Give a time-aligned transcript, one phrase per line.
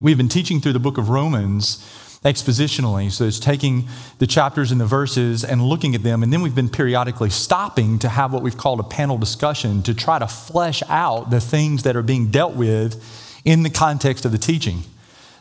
[0.00, 1.78] We've been teaching through the book of Romans
[2.22, 3.10] expositionally.
[3.10, 3.88] So it's taking
[4.18, 6.22] the chapters and the verses and looking at them.
[6.22, 9.94] And then we've been periodically stopping to have what we've called a panel discussion to
[9.94, 13.02] try to flesh out the things that are being dealt with
[13.44, 14.82] in the context of the teaching.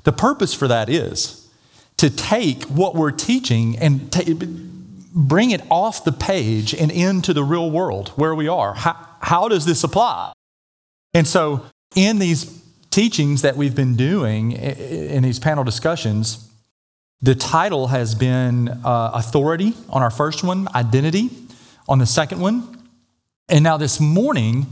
[0.03, 1.49] The purpose for that is
[1.97, 4.37] to take what we're teaching and t-
[5.13, 8.73] bring it off the page and into the real world where we are.
[8.73, 10.33] How, how does this apply?
[11.13, 11.65] And so,
[11.95, 12.64] in these
[12.95, 16.49] teachings that we've been doing in these panel discussions,
[17.21, 21.29] the title has been uh, Authority on our first one, Identity
[21.89, 22.85] on the second one.
[23.49, 24.67] And now this morning,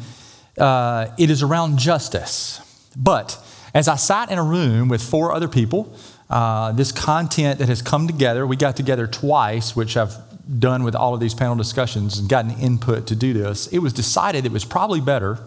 [0.57, 2.61] uh, it is around justice.
[2.95, 3.37] But
[3.73, 5.93] as I sat in a room with four other people,
[6.29, 10.15] uh, this content that has come together, we got together twice, which I've
[10.59, 13.67] done with all of these panel discussions and gotten input to do this.
[13.67, 15.39] It was decided it was probably better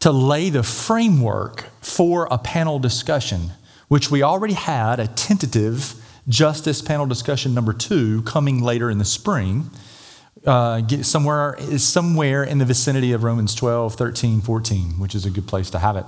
[0.00, 3.52] to lay the framework for a panel discussion,
[3.88, 5.94] which we already had a tentative
[6.28, 9.70] justice panel discussion number two coming later in the spring.
[10.44, 15.48] Uh, somewhere, somewhere in the vicinity of Romans 12, 13, 14, which is a good
[15.48, 16.04] place to have it.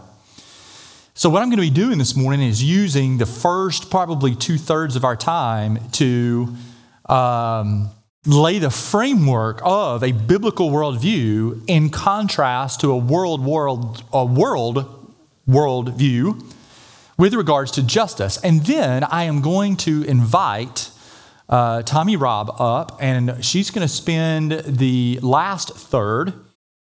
[1.15, 4.57] So, what I'm going to be doing this morning is using the first probably two
[4.57, 6.55] thirds of our time to
[7.09, 7.91] um,
[8.29, 15.15] lay the framework of a biblical worldview in contrast to a world world a world
[15.49, 16.55] worldview
[17.17, 18.37] with regards to justice.
[18.45, 20.91] And then I am going to invite
[21.49, 26.35] uh, Tommy Robb up, and she's going to spend the last third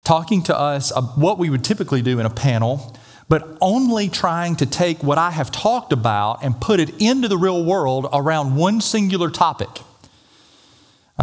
[0.05, 2.95] talking to us what we would typically do in a panel,
[3.27, 7.37] but only trying to take what I have talked about and put it into the
[7.37, 9.67] real world around one singular topic.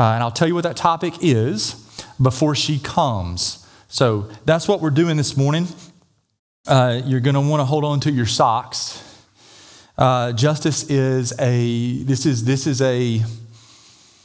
[0.00, 1.74] Uh, and I'll tell you what that topic is
[2.22, 3.66] before she comes.
[3.88, 5.66] So that's what we're doing this morning.
[6.66, 9.04] Uh, you're going to want to hold on to your socks.
[9.98, 13.20] Uh, justice is a, this is, this is a,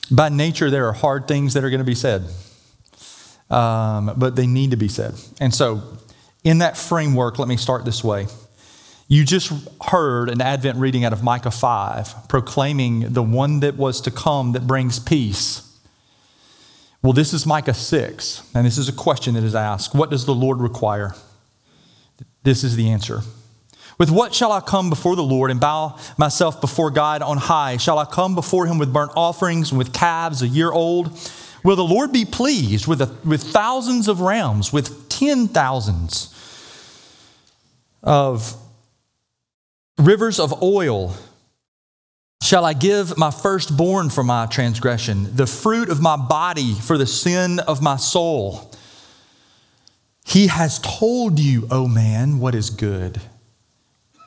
[0.09, 2.23] by nature, there are hard things that are going to be said,
[3.49, 5.15] um, but they need to be said.
[5.41, 5.83] And so,
[6.45, 8.27] in that framework, let me start this way.
[9.09, 9.51] You just
[9.83, 14.53] heard an Advent reading out of Micah 5 proclaiming the one that was to come
[14.53, 15.64] that brings peace.
[17.01, 20.25] Well, this is Micah 6, and this is a question that is asked What does
[20.25, 21.15] the Lord require?
[22.43, 23.21] This is the answer.
[23.97, 27.77] With what shall I come before the Lord and bow myself before God on high?
[27.77, 31.17] Shall I come before him with burnt offerings and with calves a year old?
[31.63, 36.33] Will the Lord be pleased with, a, with thousands of rams, with ten thousands
[38.03, 38.55] of
[39.97, 41.15] rivers of oil?
[42.45, 47.07] Shall I give my firstborn for my transgression, the fruit of my body for the
[47.07, 48.71] sin of my soul?
[50.23, 53.19] He has told you, O oh man, what is good.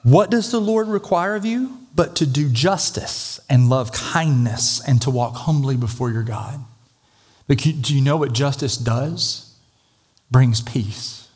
[0.03, 1.79] What does the Lord require of you?
[1.95, 6.59] But to do justice and love kindness and to walk humbly before your God.
[7.47, 9.55] But do you know what justice does?
[10.29, 11.28] Brings peace.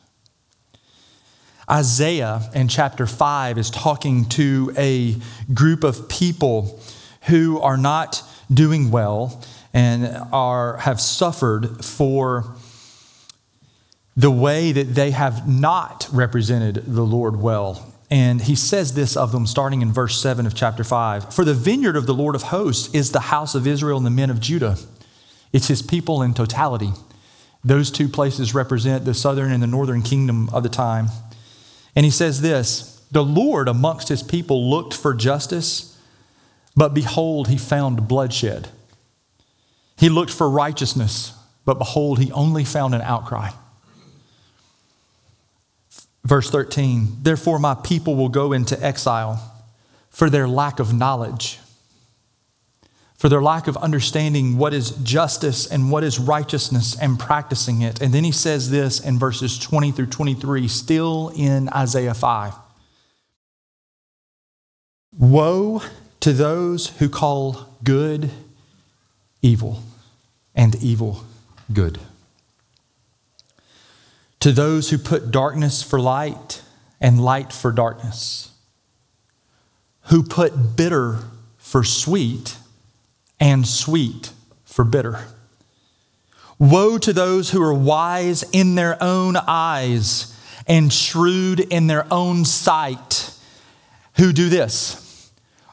[1.72, 5.16] Isaiah in chapter 5 is talking to a
[5.54, 6.78] group of people
[7.22, 8.22] who are not
[8.52, 12.56] doing well and are, have suffered for
[14.14, 17.90] the way that they have not represented the Lord well.
[18.10, 21.54] And he says this of them starting in verse 7 of chapter 5 For the
[21.54, 24.40] vineyard of the Lord of hosts is the house of Israel and the men of
[24.40, 24.76] Judah.
[25.54, 26.92] It's his people in totality.
[27.64, 31.08] Those two places represent the southern and the northern kingdom of the time.
[31.94, 35.98] And he says this The Lord amongst his people looked for justice,
[36.76, 38.68] but behold, he found bloodshed.
[39.98, 41.32] He looked for righteousness,
[41.64, 43.50] but behold, he only found an outcry.
[46.24, 49.64] Verse 13 Therefore, my people will go into exile
[50.10, 51.58] for their lack of knowledge
[53.22, 58.02] for their lack of understanding what is justice and what is righteousness and practicing it.
[58.02, 62.52] And then he says this in verses 20 through 23, still in Isaiah 5.
[65.16, 65.82] Woe
[66.18, 68.28] to those who call good
[69.40, 69.84] evil
[70.52, 71.22] and evil
[71.72, 72.00] good.
[74.40, 76.60] To those who put darkness for light
[77.00, 78.50] and light for darkness,
[80.06, 81.18] who put bitter
[81.56, 82.56] for sweet
[83.42, 84.30] and sweet
[84.64, 85.24] for bitter.
[86.60, 92.44] Woe to those who are wise in their own eyes and shrewd in their own
[92.44, 93.36] sight,
[94.16, 95.00] who do this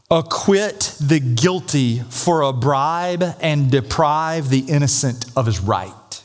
[0.09, 6.23] acquit the guilty for a bribe and deprive the innocent of his right.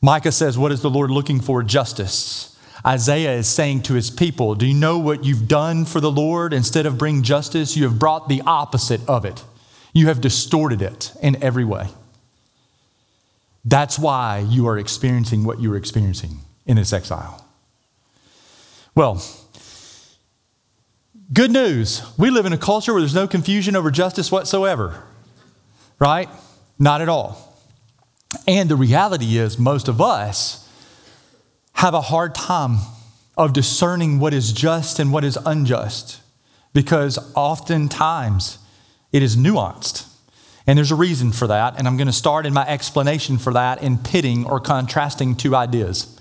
[0.00, 1.64] Micah says, What is the Lord looking for?
[1.64, 2.56] Justice.
[2.86, 6.52] Isaiah is saying to his people, Do you know what you've done for the Lord?
[6.52, 9.44] Instead of bring justice, you have brought the opposite of it.
[9.92, 11.88] You have distorted it in every way.
[13.64, 17.44] That's why you are experiencing what you are experiencing in this exile.
[18.94, 19.22] Well,
[21.32, 22.02] good news.
[22.16, 25.02] We live in a culture where there's no confusion over justice whatsoever,
[25.98, 26.28] right?
[26.78, 27.60] Not at all.
[28.46, 30.67] And the reality is, most of us
[31.78, 32.76] have a hard time
[33.36, 36.20] of discerning what is just and what is unjust
[36.72, 38.58] because oftentimes
[39.12, 40.04] it is nuanced.
[40.66, 41.78] And there's a reason for that.
[41.78, 45.54] And I'm going to start in my explanation for that in pitting or contrasting two
[45.54, 46.14] ideas.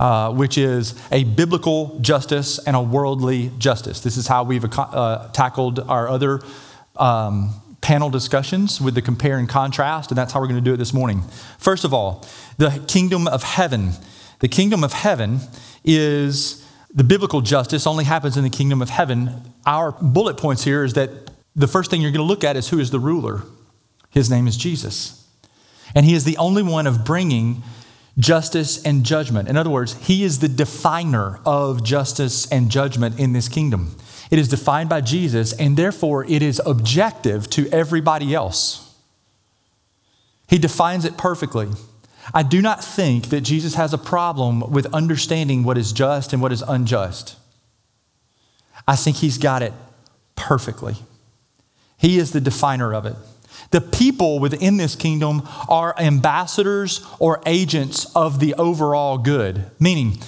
[0.00, 4.00] Uh, which is a biblical justice and a worldly justice.
[4.00, 6.40] This is how we've uh, tackled our other
[6.96, 7.52] um,
[7.82, 10.78] panel discussions with the compare and contrast, and that's how we're going to do it
[10.78, 11.22] this morning.
[11.58, 12.26] First of all,
[12.56, 13.92] the kingdom of heaven.
[14.40, 15.40] The kingdom of heaven
[15.84, 19.52] is the biblical justice only happens in the kingdom of heaven.
[19.64, 21.10] Our bullet points here is that
[21.54, 23.42] the first thing you're going to look at is who is the ruler.
[24.10, 25.28] His name is Jesus.
[25.94, 27.62] And he is the only one of bringing
[28.18, 29.48] justice and judgment.
[29.48, 33.96] In other words, he is the definer of justice and judgment in this kingdom.
[34.30, 38.94] It is defined by Jesus, and therefore it is objective to everybody else.
[40.48, 41.68] He defines it perfectly.
[42.32, 46.40] I do not think that Jesus has a problem with understanding what is just and
[46.40, 47.36] what is unjust.
[48.86, 49.72] I think he's got it
[50.36, 50.96] perfectly.
[51.96, 53.16] He is the definer of it.
[53.70, 60.18] The people within this kingdom are ambassadors or agents of the overall good, meaning,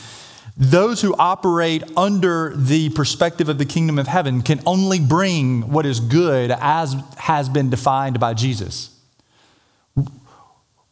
[0.56, 5.86] those who operate under the perspective of the kingdom of heaven can only bring what
[5.86, 8.91] is good as has been defined by Jesus.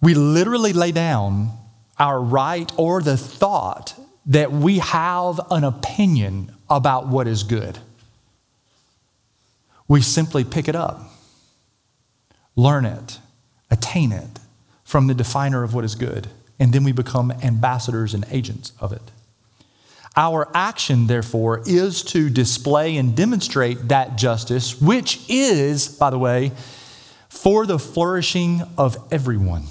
[0.00, 1.50] We literally lay down
[1.98, 3.94] our right or the thought
[4.26, 7.78] that we have an opinion about what is good.
[9.88, 11.10] We simply pick it up
[12.56, 13.18] learn it,
[13.70, 14.38] attain it
[14.84, 18.92] from the definer of what is good, and then we become ambassadors and agents of
[18.92, 19.10] it.
[20.16, 26.52] Our action, therefore, is to display and demonstrate that justice, which is, by the way,
[27.28, 29.64] for the flourishing of everyone.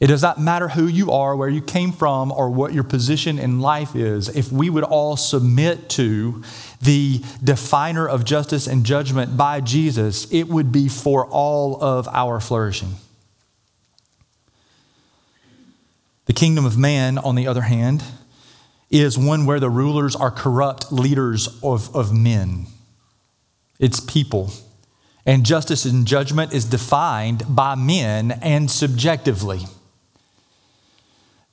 [0.00, 3.38] It does not matter who you are, where you came from, or what your position
[3.38, 4.28] in life is.
[4.28, 6.42] If we would all submit to
[6.82, 12.40] the definer of justice and judgment by Jesus, it would be for all of our
[12.40, 12.96] flourishing.
[16.26, 18.02] The kingdom of man, on the other hand,
[18.90, 22.66] is one where the rulers are corrupt leaders of, of men.
[23.78, 24.52] It's people.
[25.26, 29.60] And justice and judgment is defined by men and subjectively.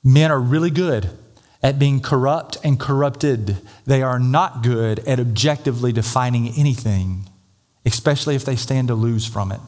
[0.04, 1.10] Men are really good
[1.62, 3.58] at being corrupt and corrupted.
[3.86, 7.28] They are not good at objectively defining anything,
[7.86, 9.60] especially if they stand to lose from it.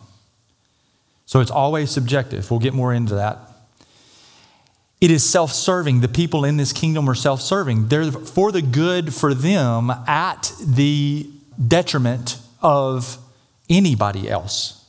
[1.26, 2.50] So it's always subjective.
[2.50, 3.38] We'll get more into that.
[5.00, 6.00] It is self serving.
[6.00, 7.88] The people in this kingdom are self serving.
[7.88, 11.28] They're for the good for them at the
[11.68, 13.18] detriment of
[13.68, 14.84] anybody else.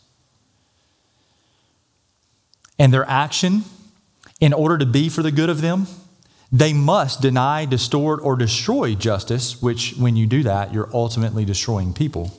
[2.77, 3.63] And their action
[4.45, 5.87] in order to be for the good of them,
[6.51, 11.93] they must deny, distort, or destroy justice, which, when you do that, you're ultimately destroying
[11.93, 12.31] people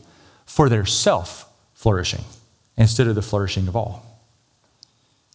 [0.45, 2.23] for their self flourishing
[2.77, 4.23] instead of the flourishing of all.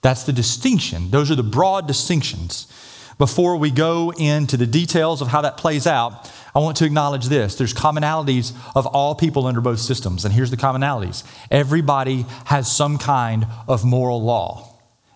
[0.02, 1.12] That's the distinction.
[1.12, 2.68] Those are the broad distinctions.
[3.18, 7.26] Before we go into the details of how that plays out, I want to acknowledge
[7.26, 7.58] this.
[7.58, 11.26] There's commonalities of all people under both systems, and here's the commonalities.
[11.52, 14.71] Everybody has some kind of moral law.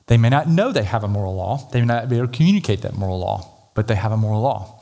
[0.08, 2.38] They may not know they have a moral law, they may not be able to
[2.38, 4.80] communicate that moral law, but they have a moral law.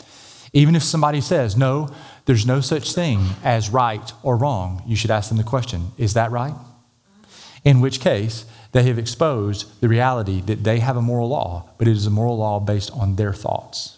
[0.52, 1.90] Even if somebody says, no,
[2.26, 6.14] there's no such thing as right or wrong, you should ask them the question, is
[6.14, 6.54] that right?
[7.64, 11.88] In which case, they have exposed the reality that they have a moral law, but
[11.88, 13.98] it is a moral law based on their thoughts.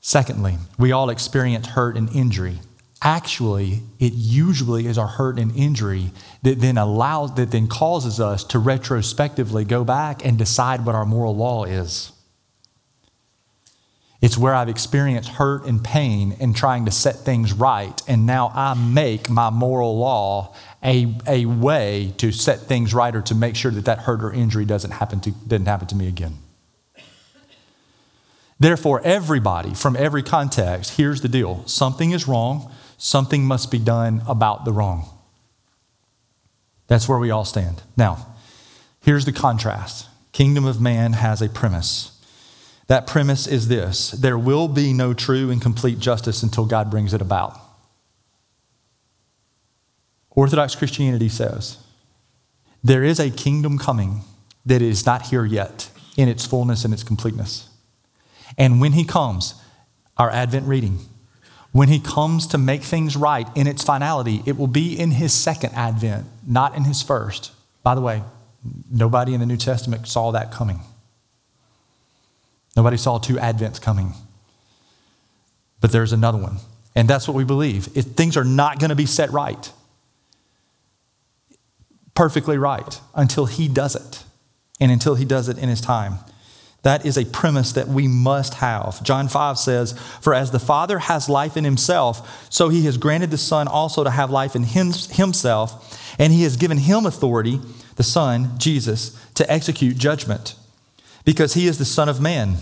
[0.00, 2.60] Secondly, we all experience hurt and injury
[3.02, 6.10] actually it usually is our hurt and injury
[6.42, 11.06] that then allows that then causes us to retrospectively go back and decide what our
[11.06, 12.12] moral law is.
[14.20, 18.50] It's where i've experienced hurt and pain and trying to set things right and now
[18.52, 23.56] i make my moral law a, a way to set things right or to make
[23.56, 26.38] sure that that hurt or injury doesn't happen to, doesn't happen to me again.
[28.60, 31.64] Therefore everybody from every context here's the deal.
[31.66, 35.08] Something is wrong something must be done about the wrong.
[36.88, 37.82] That's where we all stand.
[37.96, 38.26] Now,
[39.00, 42.14] here's the contrast Kingdom of man has a premise.
[42.86, 47.14] That premise is this there will be no true and complete justice until God brings
[47.14, 47.58] it about.
[50.30, 51.78] Orthodox Christianity says
[52.84, 54.22] there is a kingdom coming
[54.64, 57.68] that is not here yet in its fullness and its completeness.
[58.56, 59.54] And when he comes,
[60.16, 61.00] our Advent reading,
[61.78, 65.32] when he comes to make things right in its finality, it will be in his
[65.32, 67.52] second Advent, not in his first.
[67.84, 68.24] By the way,
[68.90, 70.80] nobody in the New Testament saw that coming.
[72.76, 74.14] Nobody saw two Advents coming.
[75.80, 76.56] But there's another one.
[76.96, 77.96] And that's what we believe.
[77.96, 79.70] It, things are not going to be set right,
[82.16, 84.24] perfectly right, until he does it,
[84.80, 86.14] and until he does it in his time.
[86.82, 89.02] That is a premise that we must have.
[89.02, 93.30] John 5 says, For as the Father has life in himself, so he has granted
[93.30, 97.60] the Son also to have life in himself, and he has given him authority,
[97.96, 100.54] the Son, Jesus, to execute judgment,
[101.24, 102.58] because he is the Son of Man.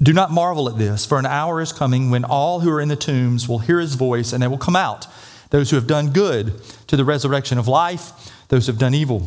[0.00, 2.88] Do not marvel at this, for an hour is coming when all who are in
[2.88, 5.06] the tombs will hear his voice, and they will come out,
[5.50, 8.12] those who have done good to the resurrection of life,
[8.48, 9.26] those who have done evil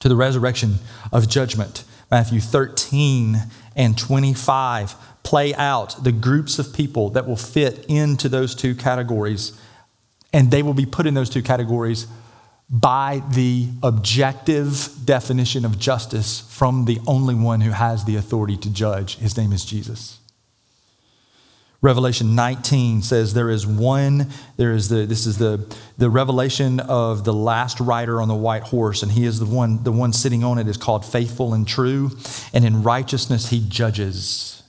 [0.00, 0.76] to the resurrection
[1.12, 1.84] of judgment.
[2.10, 3.38] Matthew 13
[3.74, 9.58] and 25 play out the groups of people that will fit into those two categories.
[10.32, 12.06] And they will be put in those two categories
[12.68, 18.70] by the objective definition of justice from the only one who has the authority to
[18.70, 19.18] judge.
[19.18, 20.18] His name is Jesus.
[21.82, 27.24] Revelation 19 says there is one, there is the, this is the, the revelation of
[27.24, 30.42] the last rider on the white horse, and he is the one, the one sitting
[30.42, 32.10] on it is called faithful and true,
[32.52, 34.62] and in righteousness he judges.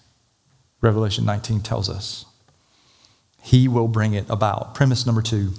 [0.82, 2.26] Revelation 19 tells us.
[3.42, 4.76] He will bring it about.
[4.76, 5.54] Premise number two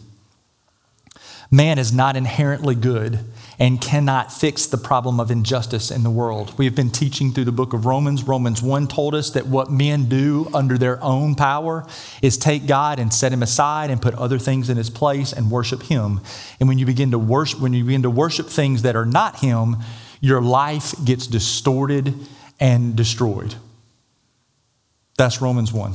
[1.50, 3.20] man is not inherently good
[3.58, 6.56] and cannot fix the problem of injustice in the world.
[6.56, 8.22] We have been teaching through the book of Romans.
[8.22, 11.84] Romans 1 told us that what men do under their own power
[12.22, 15.50] is take God and set him aside and put other things in his place and
[15.50, 16.20] worship him.
[16.60, 19.40] And when you begin to worship when you begin to worship things that are not
[19.40, 19.78] him,
[20.20, 22.14] your life gets distorted
[22.60, 23.56] and destroyed.
[25.16, 25.94] That's Romans 1.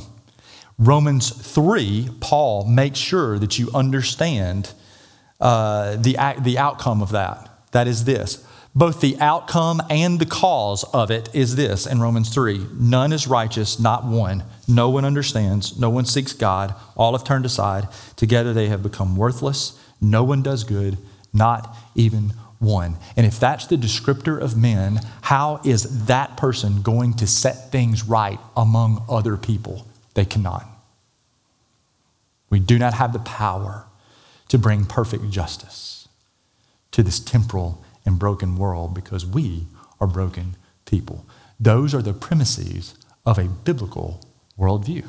[0.78, 4.72] Romans 3, Paul makes sure that you understand
[5.40, 7.53] uh, the, the outcome of that.
[7.74, 8.46] That is this.
[8.72, 13.26] Both the outcome and the cause of it is this in Romans 3 None is
[13.26, 14.44] righteous, not one.
[14.68, 15.76] No one understands.
[15.76, 16.72] No one seeks God.
[16.96, 17.88] All have turned aside.
[18.14, 19.76] Together they have become worthless.
[20.00, 20.98] No one does good,
[21.32, 22.96] not even one.
[23.16, 28.04] And if that's the descriptor of men, how is that person going to set things
[28.04, 29.84] right among other people?
[30.14, 30.64] They cannot.
[32.50, 33.86] We do not have the power
[34.46, 36.03] to bring perfect justice
[36.94, 39.66] to this temporal and broken world because we
[40.00, 40.54] are broken
[40.86, 41.26] people.
[41.58, 42.94] Those are the premises
[43.26, 44.24] of a biblical
[44.56, 45.04] worldview.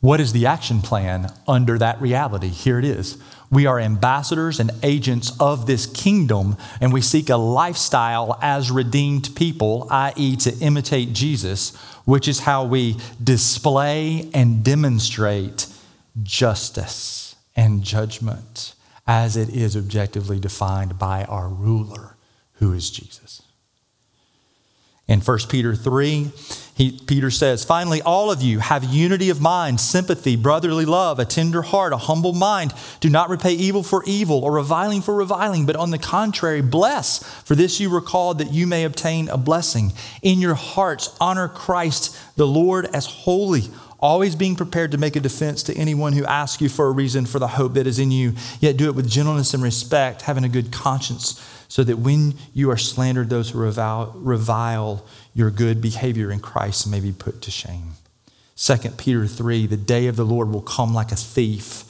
[0.00, 2.48] What is the action plan under that reality?
[2.48, 3.16] Here it is.
[3.52, 9.36] We are ambassadors and agents of this kingdom, and we seek a lifestyle as redeemed
[9.36, 15.68] people, i.e., to imitate Jesus, which is how we display and demonstrate
[16.24, 18.74] justice and judgment
[19.06, 22.16] as it is objectively defined by our ruler,
[22.54, 23.42] who is Jesus.
[25.06, 26.30] In 1 Peter 3,
[26.74, 31.26] he, Peter says, Finally, all of you have unity of mind, sympathy, brotherly love, a
[31.26, 32.72] tender heart, a humble mind.
[33.00, 37.22] Do not repay evil for evil or reviling for reviling, but on the contrary, bless.
[37.42, 39.92] For this you were called that you may obtain a blessing.
[40.22, 43.64] In your hearts, honor Christ the Lord as holy
[44.04, 47.24] always being prepared to make a defense to anyone who asks you for a reason
[47.24, 50.44] for the hope that is in you, yet do it with gentleness and respect, having
[50.44, 55.80] a good conscience, so that when you are slandered, those who revile, revile your good
[55.80, 57.92] behavior in Christ may be put to shame.
[58.56, 61.84] 2 Peter 3 The day of the Lord will come like a thief,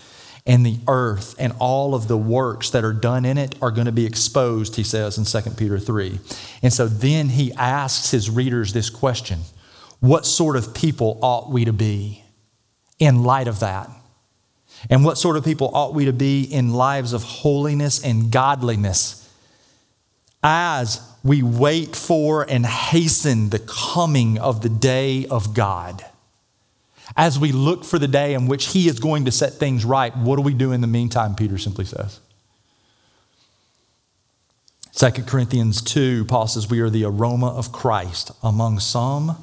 [0.47, 3.87] and the earth and all of the works that are done in it are going
[3.87, 6.21] to be exposed, he says in 2 Peter 3.
[6.63, 9.41] And so then he asks his readers this question
[10.05, 12.23] what sort of people ought we to be
[12.99, 13.89] in light of that?
[14.91, 19.27] And what sort of people ought we to be in lives of holiness and godliness
[20.43, 26.05] as we wait for and hasten the coming of the day of God?
[27.17, 30.15] As we look for the day in which He is going to set things right,
[30.15, 31.35] what do we do in the meantime?
[31.35, 32.21] Peter simply says.
[34.97, 39.39] 2 Corinthians 2, Paul says, We are the aroma of Christ among some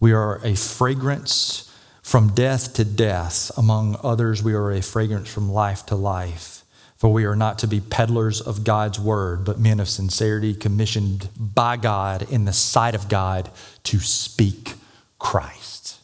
[0.00, 1.70] we are a fragrance
[2.02, 3.50] from death to death.
[3.56, 6.64] Among others, we are a fragrance from life to life.
[6.96, 11.28] For we are not to be peddlers of God's word, but men of sincerity, commissioned
[11.38, 13.50] by God in the sight of God
[13.84, 14.74] to speak
[15.18, 15.98] Christ.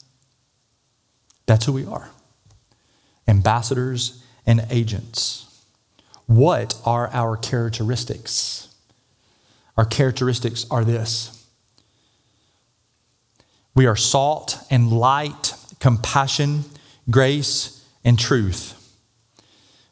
[1.46, 2.10] That's who we are
[3.28, 5.42] ambassadors and agents.
[6.26, 8.68] What are our characteristics?
[9.76, 11.35] Our characteristics are this
[13.76, 16.64] we are salt and light, compassion,
[17.10, 18.72] grace, and truth.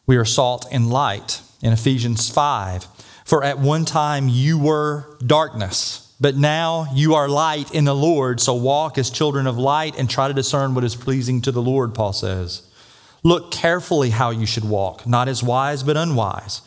[0.07, 2.87] We are salt and light in Ephesians 5.
[3.27, 8.41] For at one time you were darkness, but now you are light in the Lord.
[8.41, 11.63] So walk as children of light and try to discern what is pleasing to the
[11.63, 12.63] Lord, Paul says.
[13.23, 16.63] Look carefully how you should walk, not as wise, but unwise,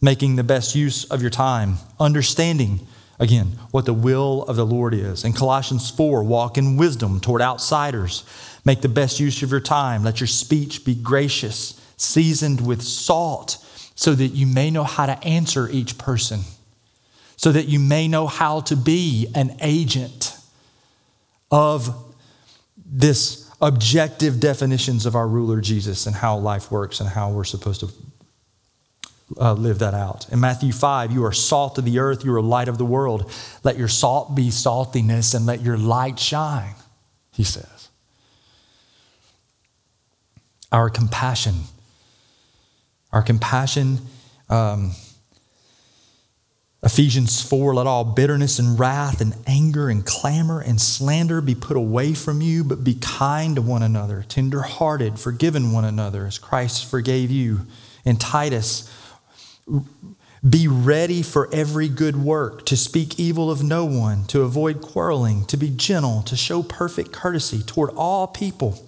[0.00, 2.86] making the best use of your time, understanding,
[3.22, 5.24] again, what the will of the Lord is.
[5.24, 8.24] In Colossians 4, walk in wisdom toward outsiders,
[8.64, 13.64] make the best use of your time, let your speech be gracious seasoned with salt,
[13.94, 16.40] so that you may know how to answer each person,
[17.36, 20.36] so that you may know how to be an agent
[21.52, 21.94] of
[22.84, 27.78] this objective definitions of our ruler Jesus and how life works and how we're supposed
[27.80, 27.92] to
[29.40, 30.28] uh, live that out.
[30.30, 33.30] In Matthew 5, you are salt of the earth, you are light of the world.
[33.64, 36.74] Let your salt be saltiness and let your light shine,
[37.32, 37.88] he says.
[40.70, 41.54] Our compassion
[43.12, 43.98] our compassion.
[44.48, 44.92] Um,
[46.82, 51.76] Ephesians 4 let all bitterness and wrath and anger and clamor and slander be put
[51.76, 56.90] away from you, but be kind to one another, tenderhearted, forgiving one another as Christ
[56.90, 57.60] forgave you.
[58.04, 58.92] In Titus,
[60.48, 65.44] be ready for every good work, to speak evil of no one, to avoid quarreling,
[65.46, 68.84] to be gentle, to show perfect courtesy toward all people.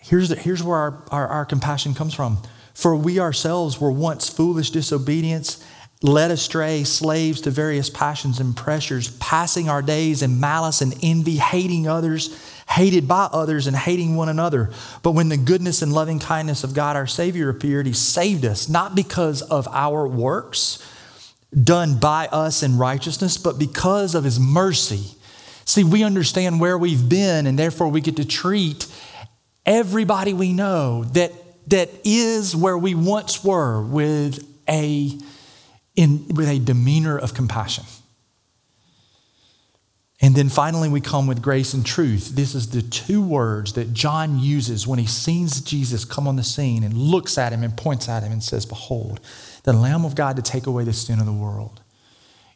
[0.00, 2.38] Here's, the, here's where our, our, our compassion comes from.
[2.72, 5.62] For we ourselves were once foolish disobedience,
[6.02, 11.36] led astray, slaves to various passions and pressures, passing our days in malice and envy,
[11.36, 12.38] hating others,
[12.68, 14.70] hated by others, and hating one another.
[15.02, 18.68] But when the goodness and loving kindness of God our Savior appeared, He saved us,
[18.68, 20.82] not because of our works
[21.62, 25.16] done by us in righteousness, but because of His mercy.
[25.64, 28.86] See, we understand where we've been, and therefore we get to treat
[29.64, 31.32] everybody we know that
[31.68, 35.18] that is where we once were with a,
[35.96, 37.84] in, with a demeanor of compassion.
[40.20, 42.30] And then finally, we come with grace and truth.
[42.34, 46.42] This is the two words that John uses when he sees Jesus come on the
[46.42, 49.20] scene and looks at him and points at him and says, Behold,
[49.64, 51.82] the Lamb of God to take away the sin of the world.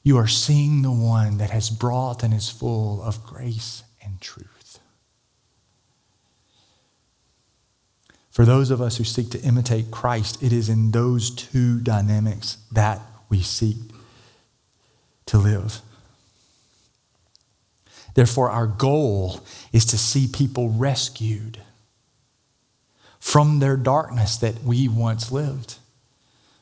[0.03, 4.79] You are seeing the one that has brought and is full of grace and truth.
[8.31, 12.57] For those of us who seek to imitate Christ, it is in those two dynamics
[12.73, 13.77] that we seek
[15.27, 15.83] to live.
[18.15, 19.41] Therefore, our goal
[19.73, 21.59] is to see people rescued
[23.19, 25.77] from their darkness that we once lived,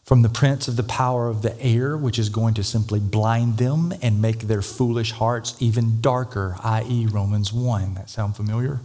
[0.05, 3.59] from the prince of the power of the air, which is going to simply blind
[3.59, 7.95] them and make their foolish hearts even darker, i.e., Romans 1.
[7.95, 8.81] That sound familiar?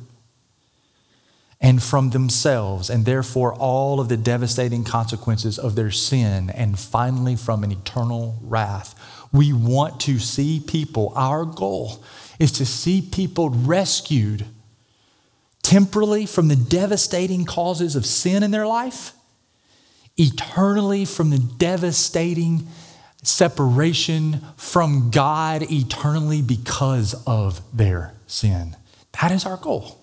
[1.63, 7.38] and from themselves, and therefore all of the devastating consequences of their sin, and finally
[7.38, 8.93] from an eternal wrath.
[9.32, 12.04] We want to see people, our goal
[12.39, 14.46] is to see people rescued
[15.62, 19.13] temporally from the devastating causes of sin in their life,
[20.17, 22.67] eternally from the devastating
[23.24, 28.76] separation from God, eternally because of their sin.
[29.22, 30.02] That is our goal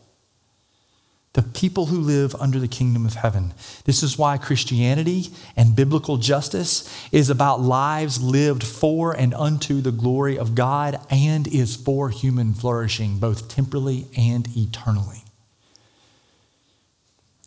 [1.40, 3.55] the people who live under the kingdom of heaven.
[3.87, 9.90] This is why Christianity and biblical justice is about lives lived for and unto the
[9.90, 15.24] glory of God and is for human flourishing, both temporally and eternally.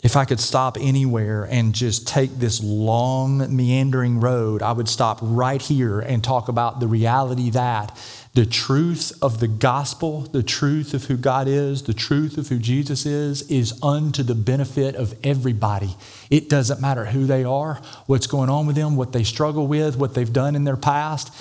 [0.02, 5.20] If I could stop anywhere and just take this long, meandering road, I would stop
[5.22, 7.96] right here and talk about the reality that
[8.34, 12.58] the truth of the gospel, the truth of who God is, the truth of who
[12.58, 15.96] Jesus is, is unto the benefit of everybody.
[16.32, 19.98] It doesn't matter who they are, what's going on with them, what they struggle with,
[19.98, 21.32] what they've done in their past.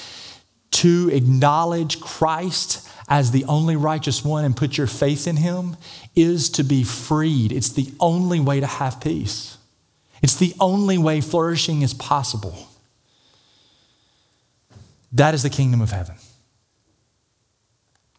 [0.73, 5.77] To acknowledge Christ as the only righteous one and put your faith in him
[6.15, 7.53] is to be freed.
[7.53, 9.57] It's the only way to have peace.
[10.23, 12.69] It's the only way flourishing is possible.
[15.11, 16.17] That is the kingdom of heaven.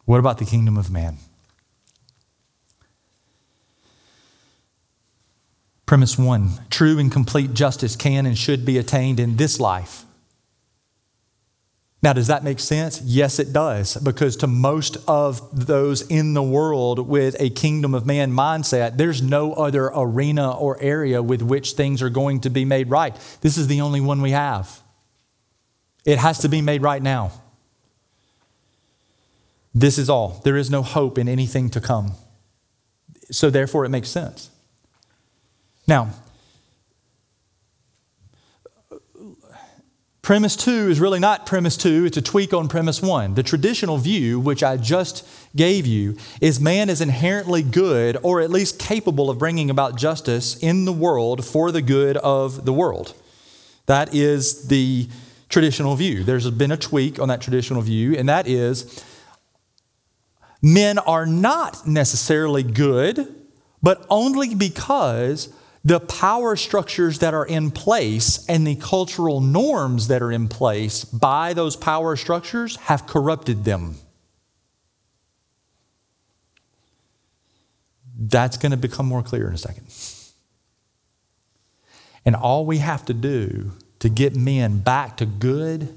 [0.04, 1.18] What about the kingdom of man?
[5.86, 10.04] Premise one true and complete justice can and should be attained in this life.
[12.02, 13.00] Now, does that make sense?
[13.00, 18.04] Yes, it does, because to most of those in the world with a kingdom of
[18.04, 22.66] man mindset, there's no other arena or area with which things are going to be
[22.66, 23.16] made right.
[23.40, 24.82] This is the only one we have.
[26.04, 27.32] It has to be made right now.
[29.74, 30.40] This is all.
[30.44, 32.12] There is no hope in anything to come.
[33.30, 34.50] So, therefore, it makes sense.
[35.86, 36.10] Now,
[40.22, 43.34] premise two is really not premise two, it's a tweak on premise one.
[43.34, 48.50] The traditional view, which I just gave you, is man is inherently good or at
[48.50, 53.14] least capable of bringing about justice in the world for the good of the world.
[53.86, 55.08] That is the
[55.50, 56.24] traditional view.
[56.24, 59.04] There's been a tweak on that traditional view, and that is
[60.64, 63.34] men are not necessarily good,
[63.82, 65.52] but only because
[65.84, 71.04] the power structures that are in place and the cultural norms that are in place
[71.04, 73.96] by those power structures have corrupted them.
[78.18, 79.86] That's going to become more clear in a second.
[82.24, 85.94] And all we have to do to get men back to good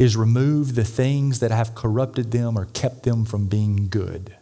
[0.00, 4.34] is remove the things that have corrupted them or kept them from being good.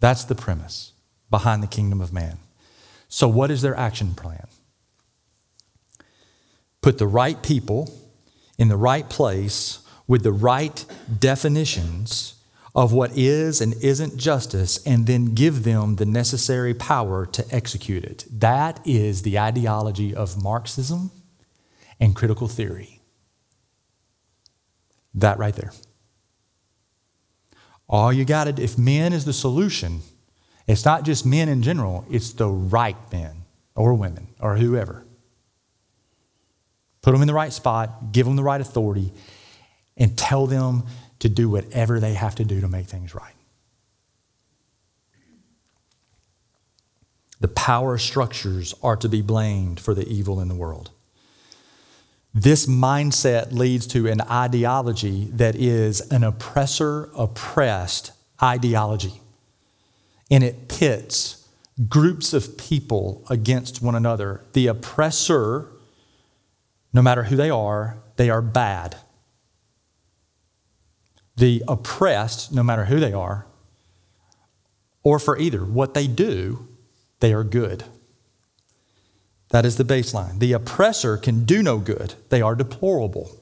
[0.00, 0.92] That's the premise
[1.30, 2.38] behind the kingdom of man.
[3.08, 4.48] So, what is their action plan?
[6.80, 7.96] Put the right people
[8.58, 10.84] in the right place with the right
[11.20, 12.34] definitions
[12.74, 18.02] of what is and isn't justice, and then give them the necessary power to execute
[18.02, 18.24] it.
[18.28, 21.12] That is the ideology of Marxism
[22.00, 23.01] and critical theory.
[25.14, 25.72] That right there.
[27.88, 30.00] All you got to, do, if men is the solution,
[30.66, 33.44] it's not just men in general, it's the right men
[33.74, 35.04] or women or whoever.
[37.02, 39.12] Put them in the right spot, give them the right authority,
[39.96, 40.84] and tell them
[41.18, 43.34] to do whatever they have to do to make things right.
[47.40, 50.92] The power structures are to be blamed for the evil in the world.
[52.34, 59.20] This mindset leads to an ideology that is an oppressor oppressed ideology
[60.30, 61.46] and it pits
[61.88, 64.44] groups of people against one another.
[64.54, 65.68] The oppressor,
[66.92, 68.96] no matter who they are, they are bad.
[71.36, 73.46] The oppressed, no matter who they are,
[75.02, 76.68] or for either, what they do,
[77.20, 77.84] they are good.
[79.52, 80.38] That is the baseline.
[80.38, 82.14] The oppressor can do no good.
[82.30, 83.38] They are deplorable.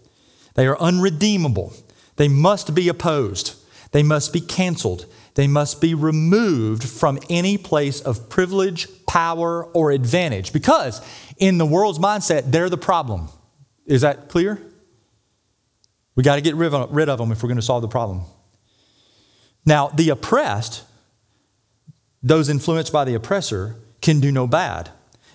[0.55, 1.73] They are unredeemable.
[2.17, 3.55] They must be opposed.
[3.93, 5.07] They must be canceled.
[5.35, 11.01] They must be removed from any place of privilege, power, or advantage because
[11.39, 13.29] in the world's mindset, they're the problem.
[13.87, 14.61] Is that clear?
[16.17, 18.23] We got to get rid of them if we're going to solve the problem.
[19.65, 20.83] Now, the oppressed,
[22.21, 24.91] those influenced by the oppressor, can do no bad.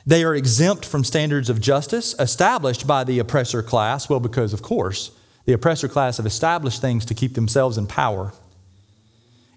[0.05, 4.07] They are exempt from standards of justice established by the oppressor class.
[4.07, 5.11] Well, because, of course,
[5.45, 8.33] the oppressor class have established things to keep themselves in power.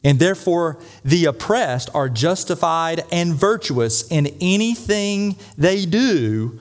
[0.05, 6.61] And therefore, the oppressed are justified and virtuous in anything they do,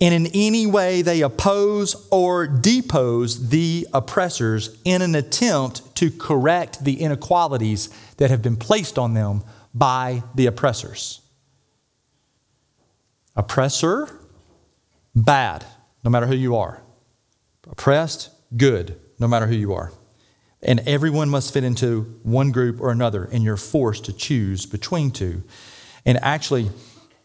[0.00, 6.82] and in any way they oppose or depose the oppressors in an attempt to correct
[6.84, 11.20] the inequalities that have been placed on them by the oppressors.
[13.36, 14.08] Oppressor,
[15.14, 15.64] bad,
[16.04, 16.82] no matter who you are.
[17.68, 19.92] Oppressed, good, no matter who you are.
[20.62, 25.10] And everyone must fit into one group or another, and you're forced to choose between
[25.10, 25.42] two.
[26.04, 26.70] And actually,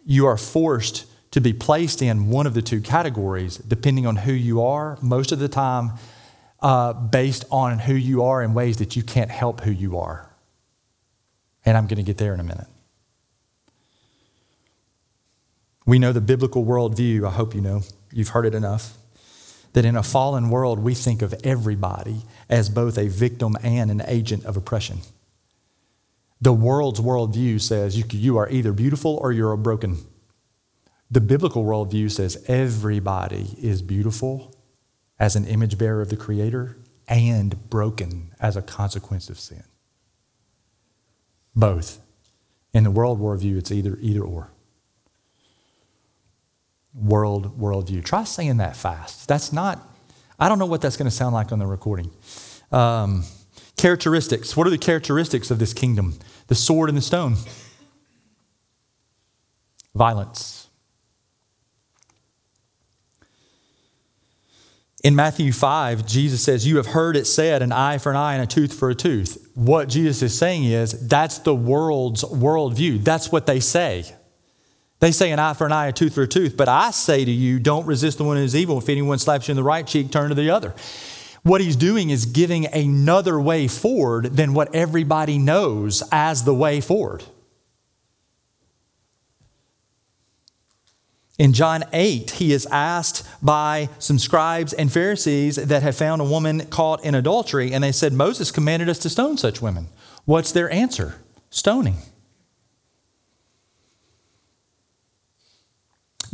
[0.05, 4.31] you are forced to be placed in one of the two categories, depending on who
[4.31, 5.93] you are, most of the time,
[6.61, 10.31] uh, based on who you are in ways that you can't help who you are.
[11.65, 12.67] And I'm going to get there in a minute.
[15.85, 18.97] We know the biblical worldview, I hope you know, you've heard it enough
[19.73, 24.01] that in a fallen world, we think of everybody as both a victim and an
[24.07, 24.99] agent of oppression.
[26.39, 29.97] The world's worldview says you, you are either beautiful or you're broken.
[31.11, 34.55] The biblical worldview says everybody is beautiful
[35.19, 36.77] as an image bearer of the Creator
[37.09, 39.63] and broken as a consequence of sin.
[41.53, 41.99] Both.
[42.73, 44.51] In the world worldview, it's either either or
[46.95, 48.03] world worldview.
[48.03, 49.27] Try saying that fast.
[49.27, 49.87] That's not,
[50.39, 52.11] I don't know what that's going to sound like on the recording.
[52.71, 53.23] Um,
[53.77, 54.55] characteristics.
[54.55, 56.17] What are the characteristics of this kingdom?
[56.47, 57.37] The sword and the stone.
[59.93, 60.67] violence.
[65.03, 68.33] In Matthew 5, Jesus says, You have heard it said, an eye for an eye
[68.33, 69.51] and a tooth for a tooth.
[69.53, 73.03] What Jesus is saying is, that's the world's worldview.
[73.03, 74.15] That's what they say.
[74.99, 76.55] They say an eye for an eye, a tooth for a tooth.
[76.55, 78.77] But I say to you, don't resist the one who is evil.
[78.77, 80.73] If anyone slaps you in the right cheek, turn to the other.
[81.43, 86.81] What he's doing is giving another way forward than what everybody knows as the way
[86.81, 87.23] forward.
[91.37, 96.25] In John 8, he is asked by some scribes and Pharisees that have found a
[96.25, 99.89] woman caught in adultery, and they said, Moses commanded us to stone such women.
[100.23, 101.15] What's their answer?
[101.49, 101.97] Stoning.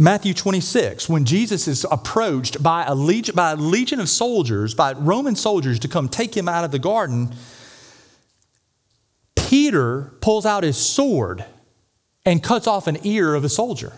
[0.01, 4.93] Matthew 26, when Jesus is approached by a, legion, by a legion of soldiers, by
[4.93, 7.35] Roman soldiers to come take him out of the garden,
[9.35, 11.45] Peter pulls out his sword
[12.25, 13.93] and cuts off an ear of a soldier.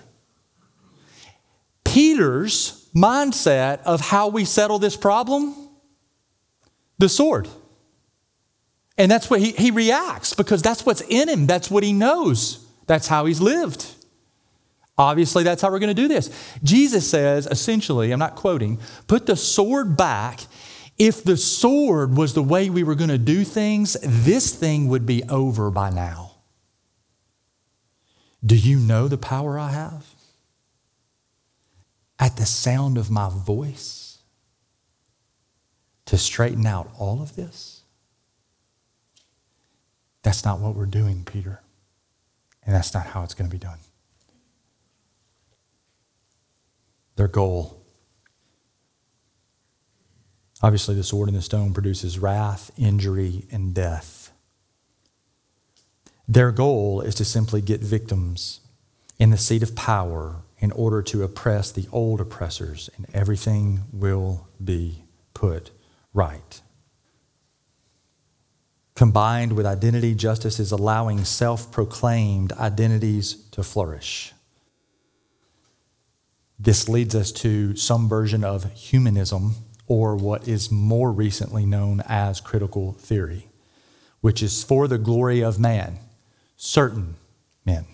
[1.86, 5.56] Peter's mindset of how we settle this problem?
[6.98, 7.48] The sword.
[8.98, 11.48] And that's what he, he reacts because that's what's in him.
[11.48, 12.68] That's what he knows.
[12.88, 13.86] That's how he's lived.
[14.98, 16.30] Obviously, that's how we're going to do this.
[16.64, 20.42] Jesus says, essentially, I'm not quoting, put the sword back.
[21.00, 25.06] If the sword was the way we were going to do things, this thing would
[25.06, 26.32] be over by now.
[28.46, 30.14] Do you know the power I have?
[32.24, 34.20] at the sound of my voice
[36.06, 37.82] to straighten out all of this?
[40.22, 41.62] That's not what we're doing, Peter.
[42.66, 43.80] And that's not how it's going to be done.
[47.16, 47.84] Their goal.
[50.62, 54.32] Obviously, the sword and the stone produces wrath, injury, and death.
[56.28, 58.62] Their goal is to simply get victims
[59.20, 64.48] in the seat of power in order to oppress the old oppressors, and everything will
[64.64, 65.72] be put
[66.14, 66.62] right.
[68.96, 74.33] Combined with identity, justice is allowing self proclaimed identities to flourish.
[76.64, 82.40] This leads us to some version of humanism, or what is more recently known as
[82.40, 83.50] critical theory,
[84.22, 86.00] which is for the glory of man,
[86.56, 87.16] certain
[87.66, 87.86] men.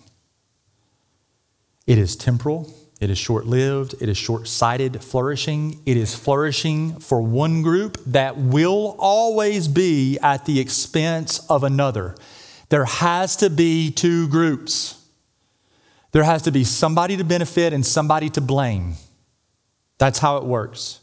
[1.84, 5.80] It is temporal, it is short lived, it is short sighted flourishing.
[5.84, 12.14] It is flourishing for one group that will always be at the expense of another.
[12.68, 14.99] There has to be two groups.
[16.12, 18.94] There has to be somebody to benefit and somebody to blame.
[19.98, 21.00] That's how it works.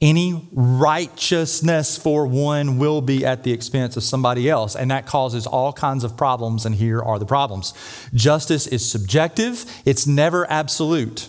[0.00, 5.46] Any righteousness for one will be at the expense of somebody else, and that causes
[5.46, 7.74] all kinds of problems, and here are the problems.
[8.14, 11.28] Justice is subjective, it's never absolute.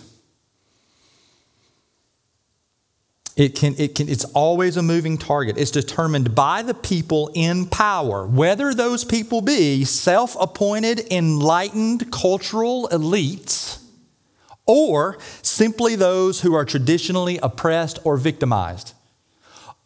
[3.34, 5.56] It can, it can, it's always a moving target.
[5.56, 12.88] It's determined by the people in power, whether those people be self appointed, enlightened cultural
[12.92, 13.82] elites
[14.66, 18.94] or simply those who are traditionally oppressed or victimized,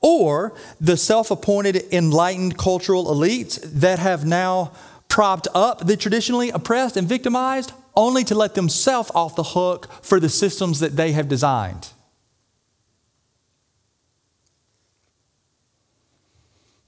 [0.00, 4.72] or the self appointed enlightened cultural elites that have now
[5.09, 10.20] propped up the traditionally oppressed and victimized only to let themselves off the hook for
[10.20, 11.88] the systems that they have designed.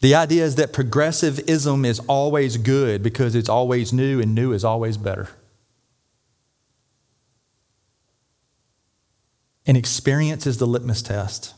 [0.00, 4.64] The idea is that progressivism is always good because it's always new and new is
[4.64, 5.28] always better.
[9.66, 11.54] And experience is the litmus test.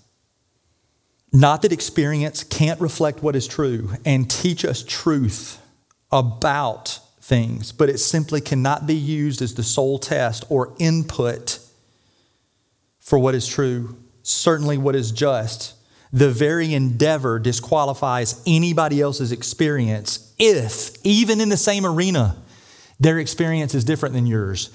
[1.32, 5.60] Not that experience can't reflect what is true and teach us truth
[6.10, 11.60] about things, but it simply cannot be used as the sole test or input
[12.98, 15.74] for what is true, certainly what is just.
[16.12, 22.36] The very endeavor disqualifies anybody else's experience if, even in the same arena,
[22.98, 24.70] their experience is different than yours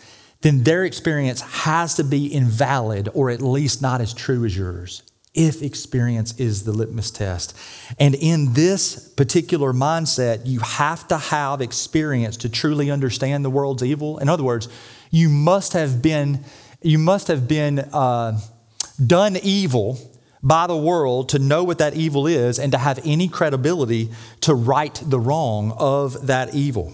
[0.46, 5.02] then their experience has to be invalid or at least not as true as yours
[5.34, 7.58] if experience is the litmus test.
[8.00, 13.84] And in this particular mindset, you have to have experience to truly understand the world's
[13.84, 14.20] evil.
[14.20, 14.70] In other words,
[15.10, 16.46] you must have been,
[16.82, 18.40] you must have been uh,
[19.04, 19.98] done evil
[20.46, 24.54] by the world to know what that evil is and to have any credibility to
[24.54, 26.94] right the wrong of that evil.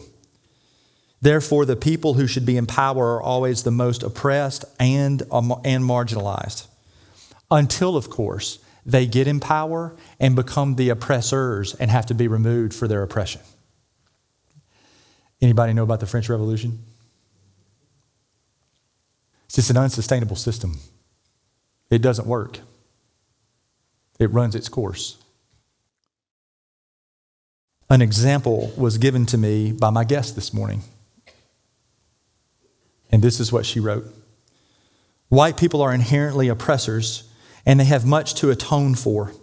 [1.22, 5.54] Therefore, the people who should be in power are always the most oppressed and, um,
[5.66, 6.68] and marginalized.
[7.52, 12.30] Until, of course, they get in power and become the oppressors and have to be
[12.30, 13.42] removed for their oppression.
[15.42, 16.80] Anybody know about the French Revolution?
[19.46, 20.80] It's just an unsustainable system.
[21.90, 22.60] It doesn't work,
[24.22, 25.18] it runs its course.
[27.90, 30.84] An example was given to me by my guest this morning.
[33.12, 34.06] And this is what she wrote
[35.30, 37.24] White people are inherently oppressors,
[37.66, 39.34] and they have much to atone for.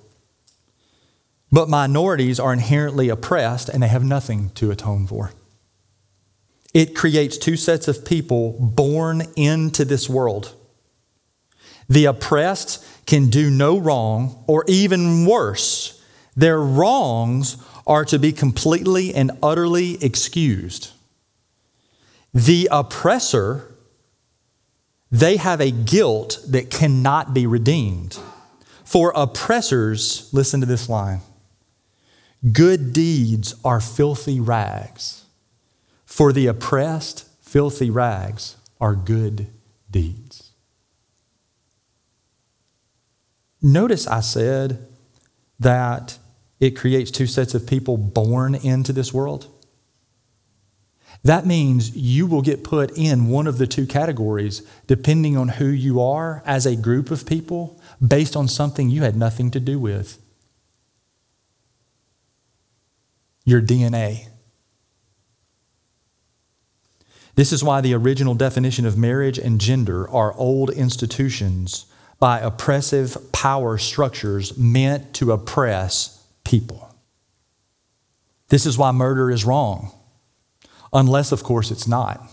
[1.51, 5.33] But minorities are inherently oppressed, and they have nothing to atone for.
[6.73, 10.55] It creates two sets of people born into this world.
[11.89, 16.01] The oppressed can do no wrong, or even worse,
[16.37, 20.91] their wrongs are to be completely and utterly excused.
[22.35, 23.75] The oppressor,
[25.11, 28.19] they have a guilt that cannot be redeemed.
[28.85, 31.23] For oppressors, listen to this line
[32.53, 35.25] good deeds are filthy rags.
[36.05, 39.47] For the oppressed, filthy rags are good
[39.91, 40.48] deeds.
[43.61, 44.87] Notice I said
[45.59, 46.19] that
[46.61, 49.49] it creates two sets of people born into this world.
[51.25, 55.67] That means you will get put in one of the two categories depending on who
[55.67, 59.79] you are as a group of people based on something you had nothing to do
[59.79, 60.19] with.
[63.45, 64.29] Your DNA.
[67.35, 71.87] This is why the original definition of marriage and gender are old institutions
[72.19, 76.93] by oppressive power structures meant to oppress people.
[78.49, 79.93] This is why murder is wrong,
[80.93, 82.29] unless, of course, it's not.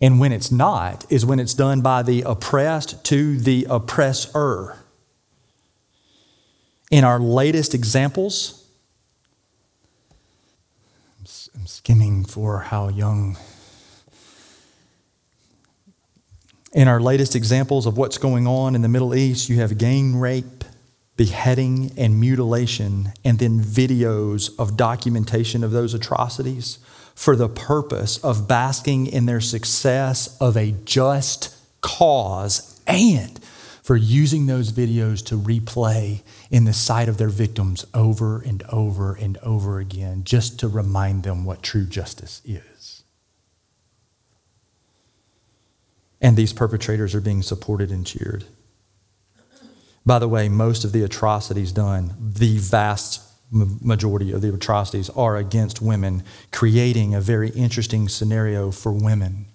[0.00, 4.76] And when it's not, is when it's done by the oppressed to the oppressor.
[6.90, 8.68] In our latest examples,
[11.54, 13.38] I'm skimming for how young.
[16.76, 20.14] In our latest examples of what's going on in the Middle East, you have gang
[20.14, 20.62] rape,
[21.16, 26.76] beheading, and mutilation, and then videos of documentation of those atrocities
[27.14, 33.42] for the purpose of basking in their success of a just cause and
[33.82, 39.14] for using those videos to replay in the sight of their victims over and over
[39.14, 42.75] and over again, just to remind them what true justice is.
[46.20, 48.44] And these perpetrators are being supported and cheered.
[50.04, 55.36] By the way, most of the atrocities done, the vast majority of the atrocities are
[55.36, 59.46] against women, creating a very interesting scenario for women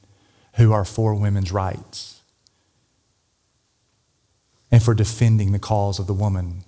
[0.56, 2.22] who are for women's rights
[4.72, 6.64] and for defending the cause of the woman,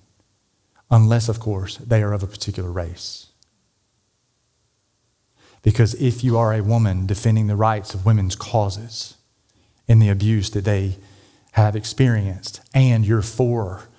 [0.92, 3.28] unless, of course, they are of a particular race.
[5.62, 9.16] Because if you are a woman defending the rights of women's causes
[9.88, 10.98] in the abuse that they
[11.54, 13.90] have experienced, and you're for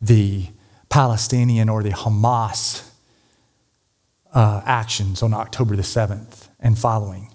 [0.00, 0.48] the
[0.88, 2.90] Palestinian or the Hamas
[4.34, 7.34] uh, actions on October the 7th and following,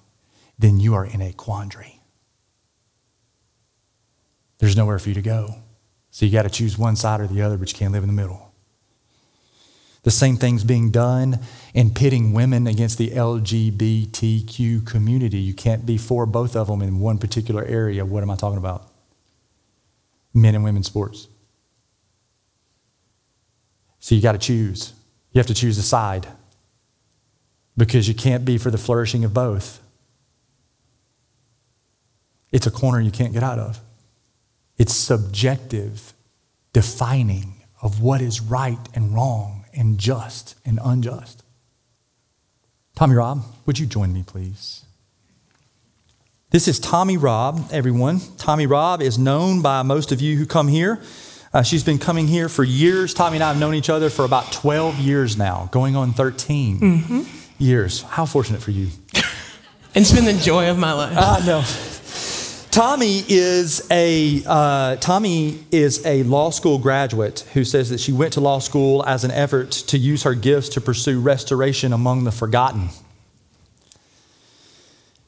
[0.58, 2.02] then you are in a quandary.
[4.58, 5.56] There's nowhere for you to go.
[6.12, 8.08] So you got to choose one side or the other, but you can't live in
[8.08, 8.49] the middle.
[10.04, 11.40] The same thing's being done
[11.74, 15.40] in pitting women against the LGBTQ community.
[15.40, 18.06] You can't be for both of them in one particular area.
[18.06, 18.90] What am I talking about?
[20.34, 21.28] Men and women's sports.
[24.00, 24.94] So you got to choose.
[25.32, 26.28] You have to choose a side
[27.76, 29.82] because you can't be for the flourishing of both.
[32.52, 33.80] It's a corner you can't get out of.
[34.78, 36.14] It's subjective
[36.72, 41.44] defining of what is right and wrong and just and unjust.
[42.96, 44.84] Tommy Robb, would you join me, please?
[46.52, 48.20] This is Tommy Robb, everyone.
[48.38, 51.00] Tommy Robb is known by most of you who come here.
[51.54, 53.14] Uh, she's been coming here for years.
[53.14, 56.80] Tommy and I have known each other for about 12 years now, going on 13
[56.80, 57.22] mm-hmm.
[57.58, 58.02] years.
[58.02, 58.90] How fortunate for you.
[59.94, 61.18] it's been the joy of my life.
[61.18, 61.64] I know.
[62.72, 68.34] Tommy is a uh, Tommy is a law school graduate who says that she went
[68.34, 72.32] to law school as an effort to use her gifts to pursue restoration among the
[72.32, 72.90] forgotten.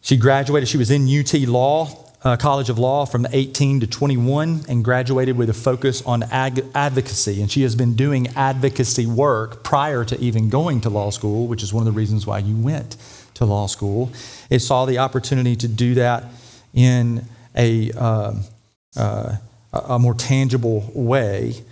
[0.02, 0.70] She graduated.
[0.70, 5.36] She was in UT Law uh, College of Law from 18 to 21 and graduated
[5.36, 7.42] with a focus on ag- advocacy.
[7.42, 11.64] And she has been doing advocacy work prior to even going to law school, which
[11.64, 12.98] is one of the reasons why you went
[13.34, 14.12] to law school.
[14.52, 16.26] It saw the opportunity to do that
[16.74, 18.34] in a, uh,
[18.96, 19.36] uh,
[19.74, 21.64] a more tangible way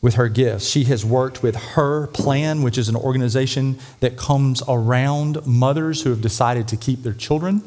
[0.00, 0.68] with her gifts.
[0.68, 6.10] She has worked with Her Plan, which is an organization that comes around mothers who
[6.10, 7.62] have decided to keep their children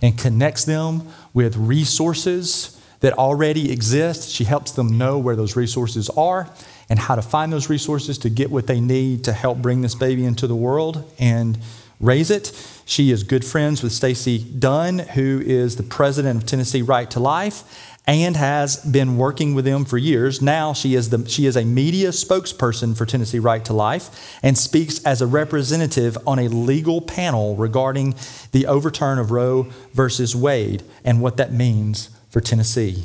[0.00, 4.30] and connects them with resources that already exist.
[4.30, 6.48] She helps them know where those resources are
[6.88, 9.94] and how to find those resources to get what they need to help bring this
[9.94, 11.58] baby into the world and
[12.00, 12.52] raise it.
[12.84, 17.20] She is good friends with Stacy Dunn, who is the president of Tennessee Right to
[17.20, 20.42] Life and has been working with them for years.
[20.42, 24.58] Now she is, the, she is a media spokesperson for Tennessee Right to Life and
[24.58, 28.14] speaks as a representative on a legal panel regarding
[28.52, 33.04] the overturn of Roe versus Wade and what that means for Tennessee.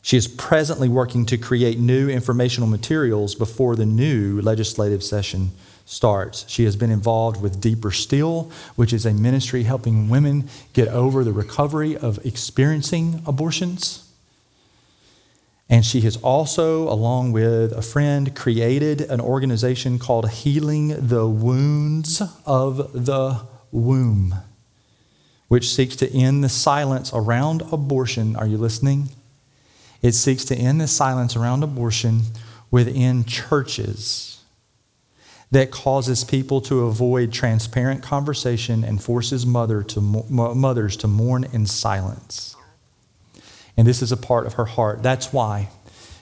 [0.00, 5.50] She is presently working to create new informational materials before the new legislative session
[5.86, 6.44] starts.
[6.48, 11.24] She has been involved with Deeper Still, which is a ministry helping women get over
[11.24, 14.02] the recovery of experiencing abortions.
[15.70, 22.20] And she has also, along with a friend, created an organization called Healing the Wounds
[22.44, 24.34] of the Womb,
[25.48, 28.36] which seeks to end the silence around abortion.
[28.36, 29.10] Are you listening?
[30.02, 32.22] It seeks to end the silence around abortion
[32.70, 34.35] within churches
[35.50, 41.66] that causes people to avoid transparent conversation and forces mother to, mothers to mourn in
[41.66, 42.56] silence.
[43.76, 45.02] And this is a part of her heart.
[45.02, 45.68] That's why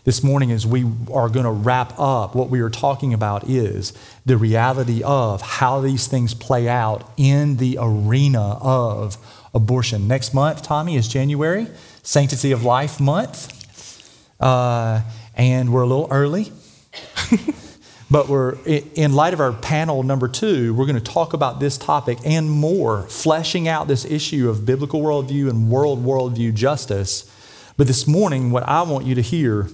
[0.04, 3.94] this morning, as we are going to wrap up, what we are talking about is
[4.26, 9.16] the reality of how these things play out in the arena of
[9.54, 10.06] abortion.
[10.06, 11.68] Next month, Tommy, is January,
[12.02, 13.50] Sanctity of Life month.
[14.38, 15.00] Uh,
[15.34, 16.52] and we're a little early.
[18.10, 21.78] But we're, in light of our panel number two, we're going to talk about this
[21.78, 27.30] topic and more, fleshing out this issue of biblical worldview and world worldview justice.
[27.76, 29.68] But this morning, what I want you to hear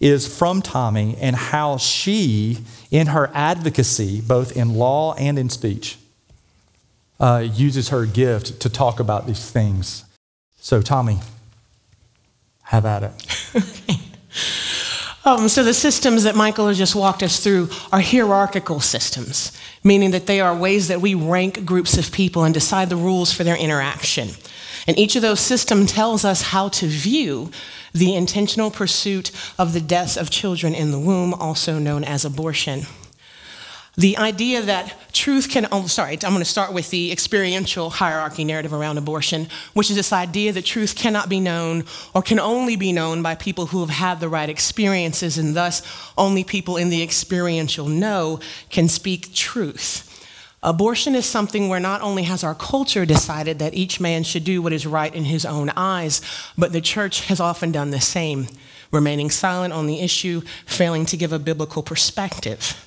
[0.00, 2.58] is from Tommy and how she,
[2.90, 5.98] in her advocacy, both in law and in speech,
[7.20, 10.04] uh, uses her gift to talk about these things.
[10.58, 11.20] So, Tommy,
[12.64, 14.00] have at it.
[15.26, 19.50] Um, so the systems that Michael has just walked us through are hierarchical systems,
[19.82, 23.32] meaning that they are ways that we rank groups of people and decide the rules
[23.32, 24.28] for their interaction.
[24.86, 27.50] And each of those systems tells us how to view
[27.92, 32.86] the intentional pursuit of the deaths of children in the womb, also known as abortion.
[33.98, 38.44] The idea that truth can, oh, sorry, I'm going to start with the experiential hierarchy
[38.44, 42.76] narrative around abortion, which is this idea that truth cannot be known or can only
[42.76, 45.80] be known by people who have had the right experiences, and thus
[46.18, 48.38] only people in the experiential know
[48.68, 50.12] can speak truth.
[50.62, 54.60] Abortion is something where not only has our culture decided that each man should do
[54.60, 56.20] what is right in his own eyes,
[56.58, 58.48] but the church has often done the same,
[58.92, 62.85] remaining silent on the issue, failing to give a biblical perspective.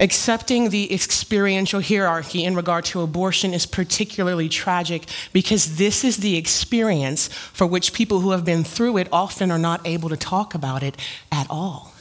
[0.00, 6.36] Accepting the experiential hierarchy in regard to abortion is particularly tragic because this is the
[6.36, 10.54] experience for which people who have been through it often are not able to talk
[10.54, 10.96] about it
[11.32, 11.92] at all.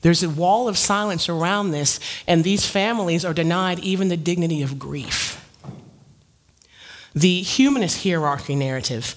[0.00, 4.62] There's a wall of silence around this, and these families are denied even the dignity
[4.62, 5.36] of grief.
[7.14, 9.14] The humanist hierarchy narrative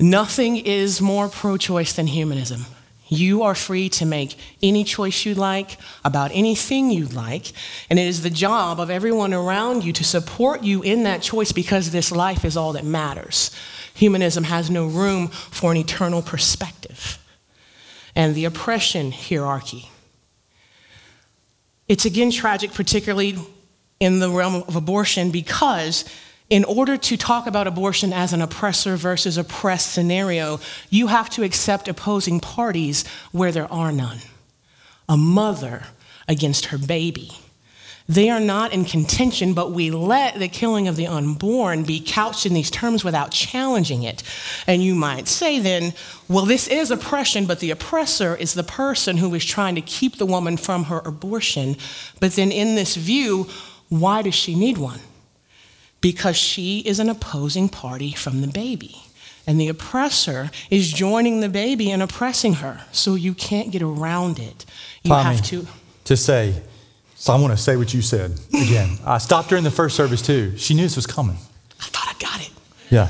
[0.00, 2.64] nothing is more pro choice than humanism.
[3.08, 7.52] You are free to make any choice you like about anything you'd like,
[7.90, 11.52] and it is the job of everyone around you to support you in that choice
[11.52, 13.50] because this life is all that matters.
[13.94, 17.18] Humanism has no room for an eternal perspective.
[18.16, 19.90] And the oppression hierarchy.
[21.88, 23.36] It's again tragic, particularly
[24.00, 26.04] in the realm of abortion, because
[26.50, 31.42] in order to talk about abortion as an oppressor versus oppressed scenario, you have to
[31.42, 34.18] accept opposing parties where there are none.
[35.08, 35.84] A mother
[36.28, 37.30] against her baby.
[38.06, 42.44] They are not in contention, but we let the killing of the unborn be couched
[42.44, 44.22] in these terms without challenging it.
[44.66, 45.94] And you might say then,
[46.28, 50.18] well, this is oppression, but the oppressor is the person who is trying to keep
[50.18, 51.76] the woman from her abortion.
[52.20, 53.48] But then in this view,
[53.88, 55.00] why does she need one?
[56.04, 58.94] Because she is an opposing party from the baby.
[59.46, 62.82] And the oppressor is joining the baby and oppressing her.
[62.92, 64.66] So you can't get around it.
[65.02, 65.66] You Tommy, have to.
[66.04, 66.60] To say,
[67.14, 68.98] so I want to say what you said again.
[69.06, 70.58] I stopped her in the first service too.
[70.58, 71.38] She knew this was coming.
[71.80, 72.52] I thought I got it.
[72.90, 73.08] Yeah.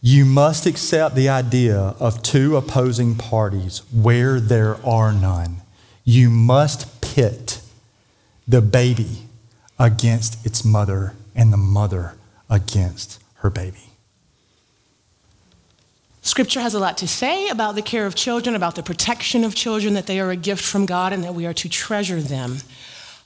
[0.00, 5.62] You must accept the idea of two opposing parties where there are none.
[6.04, 7.60] You must pit
[8.46, 9.26] the baby
[9.80, 12.14] against its mother and the mother
[12.48, 13.90] against her baby.
[16.22, 19.54] Scripture has a lot to say about the care of children, about the protection of
[19.54, 22.58] children, that they are a gift from God and that we are to treasure them.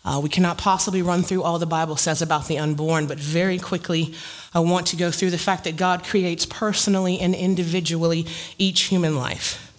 [0.05, 3.59] Uh, we cannot possibly run through all the Bible says about the unborn, but very
[3.59, 4.15] quickly,
[4.53, 8.27] I want to go through the fact that God creates personally and individually
[8.59, 9.73] each human life.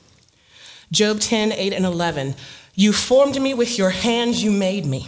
[0.92, 2.36] Job 10, 8, and 11.
[2.74, 5.08] You formed me with your hands, you made me.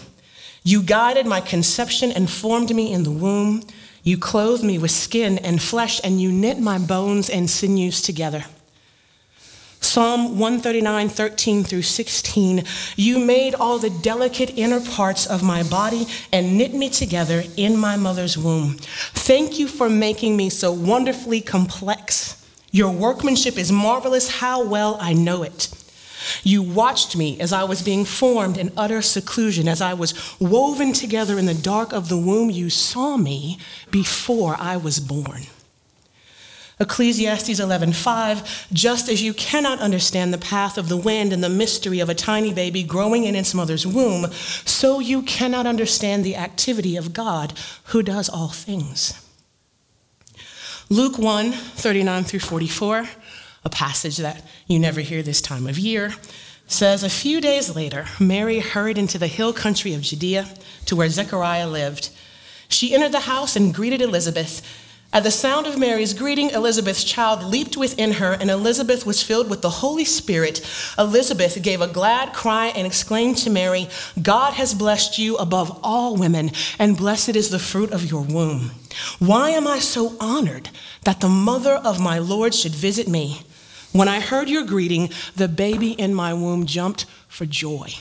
[0.64, 3.64] You guided my conception and formed me in the womb.
[4.04, 8.46] You clothed me with skin and flesh, and you knit my bones and sinews together.
[9.84, 12.64] Psalm 139, 13 through 16.
[12.96, 17.76] You made all the delicate inner parts of my body and knit me together in
[17.78, 18.78] my mother's womb.
[19.14, 22.38] Thank you for making me so wonderfully complex.
[22.72, 24.30] Your workmanship is marvelous.
[24.30, 25.70] How well I know it.
[26.44, 30.94] You watched me as I was being formed in utter seclusion, as I was woven
[30.94, 32.50] together in the dark of the womb.
[32.50, 33.58] You saw me
[33.90, 35.48] before I was born.
[36.82, 42.00] Ecclesiastes 11:5 Just as you cannot understand the path of the wind and the mystery
[42.00, 44.28] of a tiny baby growing in its mother's womb,
[44.66, 47.54] so you cannot understand the activity of God
[47.86, 49.14] who does all things.
[50.90, 53.08] Luke 1 39 through 44,
[53.64, 56.14] a passage that you never hear this time of year,
[56.68, 60.48] says A few days later, Mary hurried into the hill country of Judea
[60.86, 62.10] to where Zechariah lived.
[62.70, 64.62] She entered the house and greeted Elizabeth.
[65.14, 69.50] At the sound of Mary's greeting, Elizabeth's child leaped within her, and Elizabeth was filled
[69.50, 70.66] with the Holy Spirit.
[70.98, 73.90] Elizabeth gave a glad cry and exclaimed to Mary,
[74.22, 78.72] God has blessed you above all women, and blessed is the fruit of your womb.
[79.20, 80.70] Why am I so honored
[81.04, 83.42] that the mother of my Lord should visit me?
[83.92, 87.94] When I heard your greeting, the baby in my womb jumped for joy.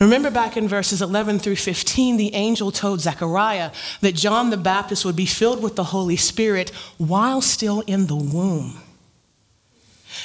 [0.00, 3.70] Remember back in verses 11 through 15, the angel told Zechariah
[4.00, 8.16] that John the Baptist would be filled with the Holy Spirit while still in the
[8.16, 8.80] womb.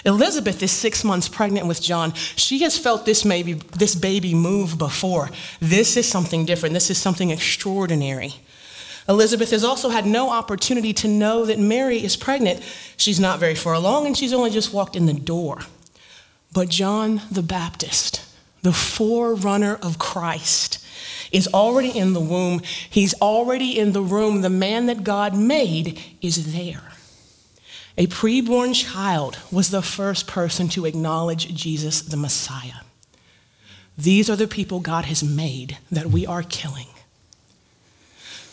[0.05, 2.13] Elizabeth is six months pregnant with John.
[2.13, 5.29] She has felt this, maybe, this baby move before.
[5.59, 6.73] This is something different.
[6.73, 8.35] This is something extraordinary.
[9.09, 12.61] Elizabeth has also had no opportunity to know that Mary is pregnant.
[12.95, 15.61] She's not very far along and she's only just walked in the door.
[16.53, 18.23] But John the Baptist,
[18.61, 20.85] the forerunner of Christ,
[21.31, 22.61] is already in the womb.
[22.87, 24.41] He's already in the room.
[24.41, 26.83] The man that God made is there.
[27.97, 32.83] A preborn child was the first person to acknowledge Jesus the Messiah.
[33.97, 36.87] These are the people God has made that we are killing.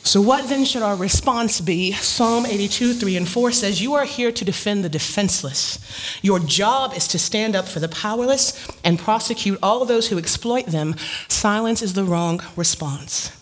[0.07, 1.91] So, what then should our response be?
[1.91, 5.81] Psalm 82, 3 and 4 says, You are here to defend the defenseless.
[6.23, 10.67] Your job is to stand up for the powerless and prosecute all those who exploit
[10.67, 10.95] them.
[11.27, 13.33] Silence is the wrong response.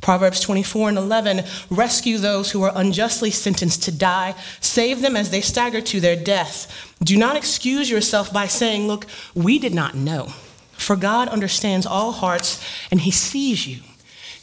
[0.00, 5.30] Proverbs 24 and 11 rescue those who are unjustly sentenced to die, save them as
[5.30, 6.92] they stagger to their death.
[7.04, 10.32] Do not excuse yourself by saying, Look, we did not know.
[10.72, 12.60] For God understands all hearts
[12.90, 13.78] and he sees you.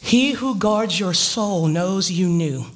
[0.00, 2.66] He who guards your soul knows you knew.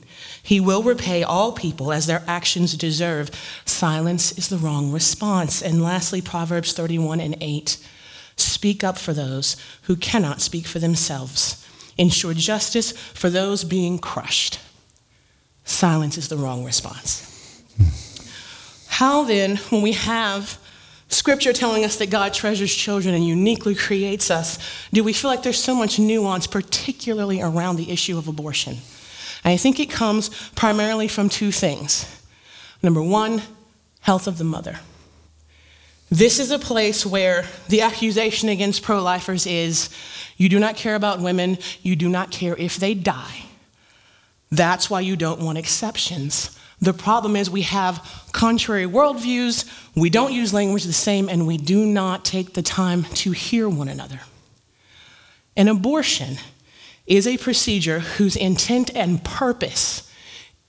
[0.42, 3.30] He will repay all people as their actions deserve.
[3.64, 5.62] Silence is the wrong response.
[5.62, 7.76] And lastly, Proverbs 31 and 8
[8.36, 11.64] speak up for those who cannot speak for themselves,
[11.98, 14.58] ensure justice for those being crushed.
[15.64, 17.26] Silence is the wrong response.
[18.88, 20.58] How then, when we have
[21.10, 24.58] Scripture telling us that God treasures children and uniquely creates us,
[24.92, 28.78] do we feel like there's so much nuance, particularly around the issue of abortion?
[29.44, 32.06] I think it comes primarily from two things.
[32.82, 33.42] Number one,
[34.00, 34.78] health of the mother.
[36.10, 39.90] This is a place where the accusation against pro lifers is
[40.36, 43.46] you do not care about women, you do not care if they die.
[44.50, 46.58] That's why you don't want exceptions.
[46.80, 51.58] The problem is we have contrary worldviews, we don't use language the same, and we
[51.58, 54.20] do not take the time to hear one another.
[55.56, 56.38] An abortion
[57.06, 60.10] is a procedure whose intent and purpose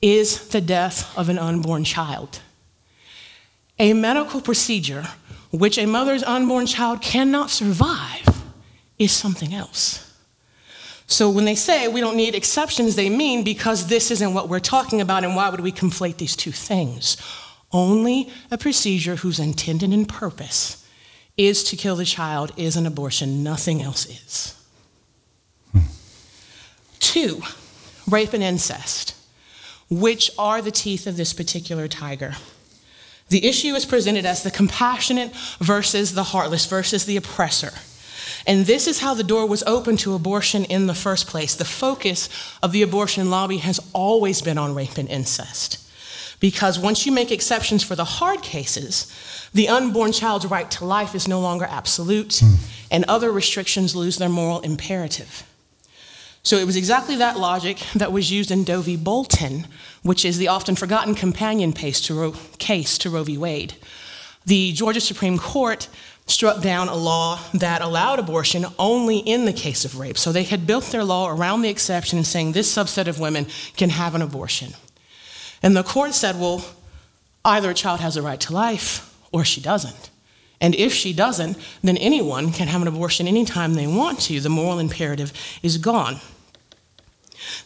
[0.01, 2.41] is the death of an unborn child.
[3.80, 5.05] A medical procedure
[5.51, 8.41] which a mother's unborn child cannot survive
[8.97, 10.11] is something else.
[11.12, 14.62] So when they say we don't need exceptions, they mean because this isn't what we're
[14.62, 17.18] talking about, and why would we conflate these two things?
[17.74, 20.88] Only a procedure whose intended and purpose
[21.36, 24.55] is to kill the child is an abortion, nothing else is.
[25.74, 25.80] Hmm.
[26.99, 27.41] Two,
[28.09, 29.14] rape and incest,
[29.89, 32.36] which are the teeth of this particular tiger.
[33.28, 37.74] The issue is presented as the compassionate versus the heartless versus the oppressor.
[38.48, 41.56] And this is how the door was open to abortion in the first place.
[41.56, 42.30] The focus
[42.64, 45.78] of the abortion lobby has always been on rape and incest.
[46.39, 49.12] Because once you make exceptions for the hard cases,
[49.54, 52.56] the unborn child's right to life is no longer absolute, hmm.
[52.89, 55.44] and other restrictions lose their moral imperative.
[56.44, 58.98] So it was exactly that logic that was used in Doe v.
[58.98, 59.68] Bolton,
[60.02, 63.38] which is the often forgotten companion case to Roe, case to Roe v.
[63.38, 63.76] Wade.
[64.46, 65.88] The Georgia Supreme Court
[66.28, 70.18] struck down a law that allowed abortion only in the case of rape.
[70.18, 73.48] So they had built their law around the exception and saying this subset of women
[73.76, 74.74] can have an abortion.
[75.62, 76.64] And the court said, well,
[77.44, 80.10] either a child has a right to life or she doesn't.
[80.60, 84.40] And if she doesn't, then anyone can have an abortion anytime they want to.
[84.40, 86.20] The moral imperative is gone.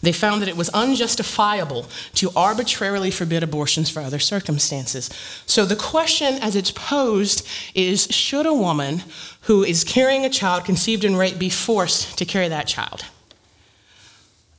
[0.01, 5.09] They found that it was unjustifiable to arbitrarily forbid abortions for other circumstances.
[5.45, 9.03] So the question, as it's posed, is should a woman
[9.41, 13.05] who is carrying a child conceived in rape be forced to carry that child?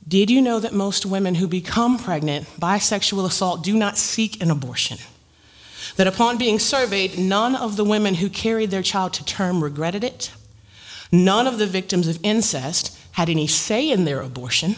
[0.07, 4.41] Did you know that most women who become pregnant by sexual assault do not seek
[4.41, 4.99] an abortion?
[5.97, 10.03] That upon being surveyed, none of the women who carried their child to term regretted
[10.03, 10.31] it.
[11.11, 14.75] None of the victims of incest had any say in their abortion.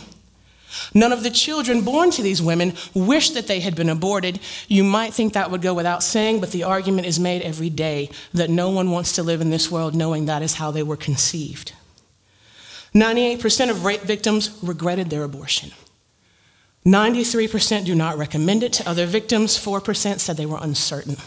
[0.93, 4.39] None of the children born to these women wish that they had been aborted.
[4.67, 8.09] You might think that would go without saying, but the argument is made every day
[8.33, 10.97] that no one wants to live in this world knowing that is how they were
[10.97, 11.73] conceived.
[12.93, 15.71] 98% of rape victims regretted their abortion.
[16.85, 19.57] 93% do not recommend it to other victims.
[19.57, 21.17] 4% said they were uncertain.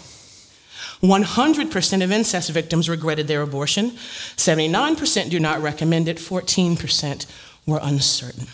[1.02, 3.90] 100% of incest victims regretted their abortion.
[3.90, 6.16] 79% do not recommend it.
[6.16, 7.26] 14%
[7.66, 8.46] were uncertain.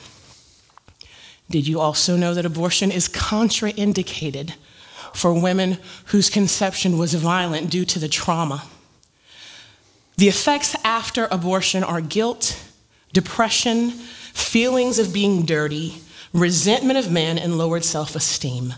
[1.51, 4.55] Did you also know that abortion is contraindicated
[5.15, 8.65] for women whose conception was violent due to the trauma?
[10.17, 12.61] The effects after abortion are guilt,
[13.13, 18.75] depression, feelings of being dirty, resentment of men, and lowered self esteem.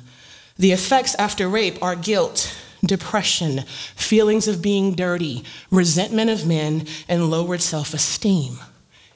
[0.57, 2.55] The effects after rape are guilt,
[2.85, 3.63] depression,
[3.97, 8.59] feelings of being dirty, resentment of men, and lowered self esteem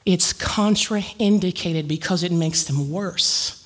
[0.05, 3.65] it's contraindicated because it makes them worse.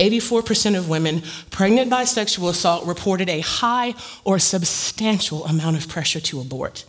[0.00, 3.94] 84% of women pregnant by sexual assault reported a high
[4.24, 6.84] or substantial amount of pressure to abort.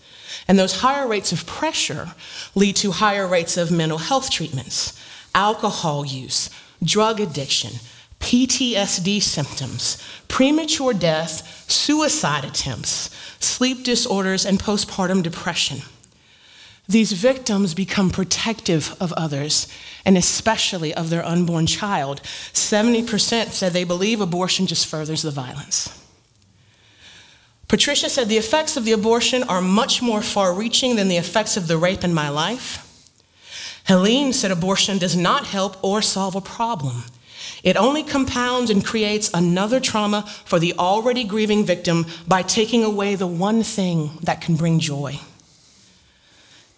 [0.48, 2.16] And those higher rates of pressure
[2.56, 5.00] lead to higher rates of mental health treatments,
[5.36, 6.50] alcohol use,
[6.84, 7.74] drug addiction,
[8.20, 13.10] PTSD symptoms, premature death, suicide attempts,
[13.40, 15.82] sleep disorders, and postpartum depression.
[16.88, 19.68] These victims become protective of others,
[20.04, 22.22] and especially of their unborn child.
[22.24, 25.98] 70% said they believe abortion just furthers the violence.
[27.68, 31.56] Patricia said the effects of the abortion are much more far reaching than the effects
[31.56, 32.86] of the rape in my life.
[33.86, 37.04] Helene said abortion does not help or solve a problem.
[37.64, 43.16] It only compounds and creates another trauma for the already grieving victim by taking away
[43.16, 45.20] the one thing that can bring joy.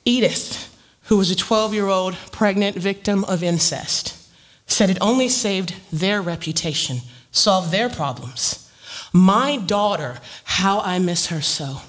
[0.06, 0.70] Edith,
[1.04, 4.18] who was a 12 year old pregnant victim of incest,
[4.68, 7.02] said it only saved their reputation,
[7.32, 8.70] solved their problems.
[9.12, 11.82] My daughter, how I miss her so.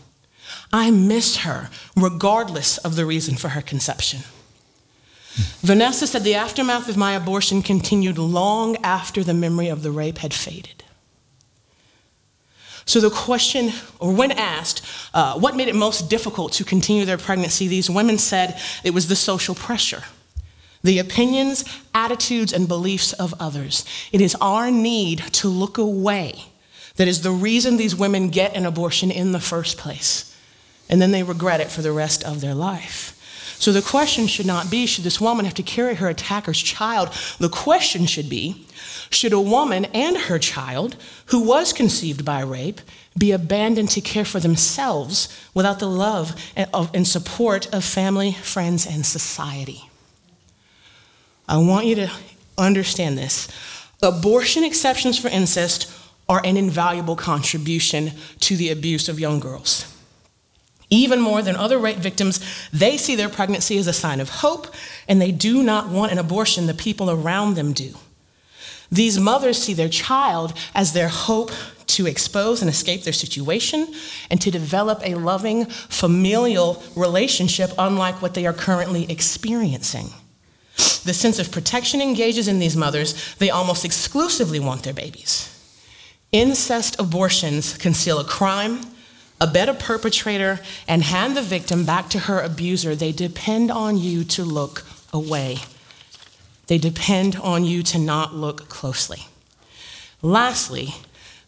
[0.73, 4.21] I miss her regardless of the reason for her conception.
[5.63, 10.19] Vanessa said the aftermath of my abortion continued long after the memory of the rape
[10.19, 10.84] had faded.
[12.87, 14.83] So, the question, or when asked,
[15.15, 19.09] uh, what made it most difficult to continue their pregnancy, these women said it was
[19.09, 20.03] the social pressure,
[20.83, 21.65] the opinions,
[21.95, 23.85] attitudes, and beliefs of others.
[24.13, 26.45] It is our need to look away
[26.97, 30.31] that is the reason these women get an abortion in the first place.
[30.89, 33.14] And then they regret it for the rest of their life.
[33.59, 37.11] So the question should not be should this woman have to carry her attacker's child?
[37.39, 38.67] The question should be
[39.11, 40.97] should a woman and her child,
[41.27, 42.81] who was conceived by rape,
[43.17, 49.07] be abandoned to care for themselves without the love and support of family, friends, and
[49.07, 49.89] society?
[51.49, 52.11] I want you to
[52.59, 53.49] understand this.
[54.03, 55.91] Abortion exceptions for incest
[56.29, 59.94] are an invaluable contribution to the abuse of young girls.
[60.91, 62.41] Even more than other rape victims,
[62.73, 64.69] they see their pregnancy as a sign of hope,
[65.09, 67.95] and they do not want an abortion the people around them do.
[68.91, 71.51] These mothers see their child as their hope
[71.87, 73.93] to expose and escape their situation
[74.31, 80.11] and to develop a loving familial relationship unlike what they are currently experiencing.
[81.05, 83.35] The sense of protection engages in these mothers.
[83.37, 85.51] They almost exclusively want their babies.
[86.33, 88.81] Incest abortions conceal a crime,
[89.41, 92.95] a perpetrator, and hand the victim back to her abuser.
[92.95, 95.59] They depend on you to look away.
[96.67, 99.27] They depend on you to not look closely.
[100.23, 100.95] Lastly,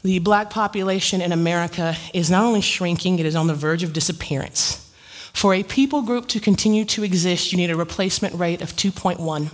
[0.07, 3.93] The black population in America is not only shrinking, it is on the verge of
[3.93, 4.89] disappearance.
[5.33, 9.51] For a people group to continue to exist, you need a replacement rate of 2.1.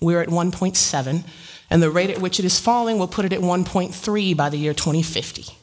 [0.00, 1.24] We're at 1.7,
[1.68, 4.56] and the rate at which it is falling will put it at 1.3 by the
[4.56, 5.54] year 2050.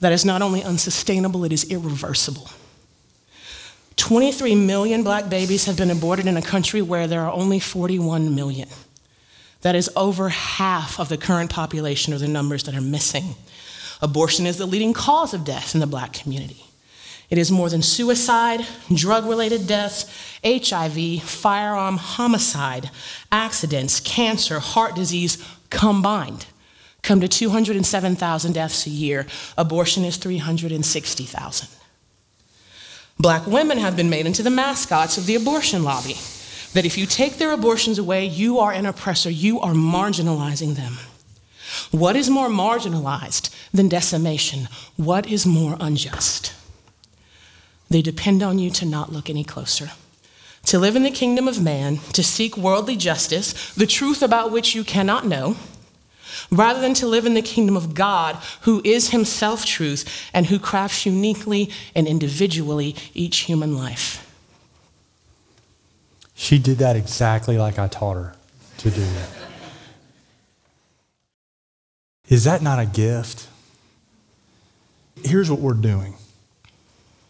[0.00, 2.50] That is not only unsustainable, it is irreversible.
[3.96, 8.34] 23 million black babies have been aborted in a country where there are only 41
[8.34, 8.68] million.
[9.60, 13.34] That is over half of the current population or the numbers that are missing.
[14.00, 16.64] Abortion is the leading cause of death in the black community.
[17.28, 20.06] It is more than suicide, drug related deaths,
[20.42, 22.90] HIV, firearm homicide,
[23.30, 26.46] accidents, cancer, heart disease combined.
[27.02, 29.26] Come to 207,000 deaths a year.
[29.56, 31.68] Abortion is 360,000.
[33.18, 36.16] Black women have been made into the mascots of the abortion lobby.
[36.72, 40.98] That if you take their abortions away, you are an oppressor, you are marginalizing them.
[41.90, 44.68] What is more marginalized than decimation?
[44.96, 46.54] What is more unjust?
[47.88, 49.90] They depend on you to not look any closer.
[50.66, 54.74] To live in the kingdom of man, to seek worldly justice, the truth about which
[54.74, 55.56] you cannot know,
[56.50, 60.58] rather than to live in the kingdom of God, who is himself truth and who
[60.58, 64.26] crafts uniquely and individually each human life.
[66.34, 68.34] She did that exactly like I taught her
[68.78, 69.06] to do.
[72.28, 73.48] Is that not a gift?
[75.22, 76.14] Here's what we're doing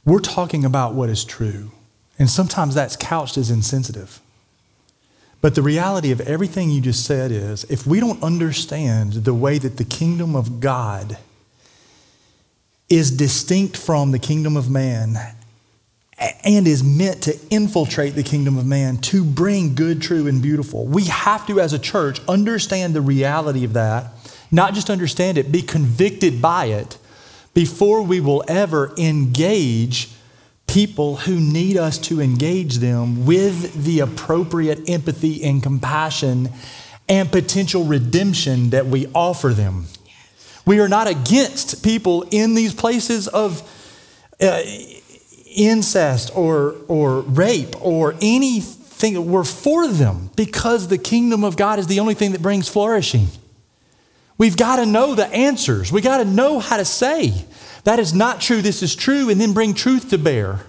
[0.05, 1.73] we're talking about what is true,
[2.19, 4.21] and sometimes that's couched as insensitive.
[5.41, 9.59] But the reality of everything you just said is if we don't understand the way
[9.59, 11.17] that the kingdom of God
[12.89, 15.17] is distinct from the kingdom of man
[16.45, 20.85] and is meant to infiltrate the kingdom of man to bring good, true, and beautiful,
[20.85, 24.13] we have to, as a church, understand the reality of that,
[24.51, 26.99] not just understand it, be convicted by it
[27.55, 30.11] before we will ever engage
[30.73, 36.49] people who need us to engage them with the appropriate empathy and compassion
[37.09, 39.87] and potential redemption that we offer them.
[40.65, 43.69] We are not against people in these places of
[44.41, 44.63] uh,
[45.47, 49.29] incest or, or rape or anything.
[49.29, 53.27] We're for them because the kingdom of God is the only thing that brings flourishing.
[54.39, 55.91] We've got to know the answers.
[55.91, 57.45] We got to know how to say,
[57.85, 60.61] that is not true, this is true, and then bring truth to bear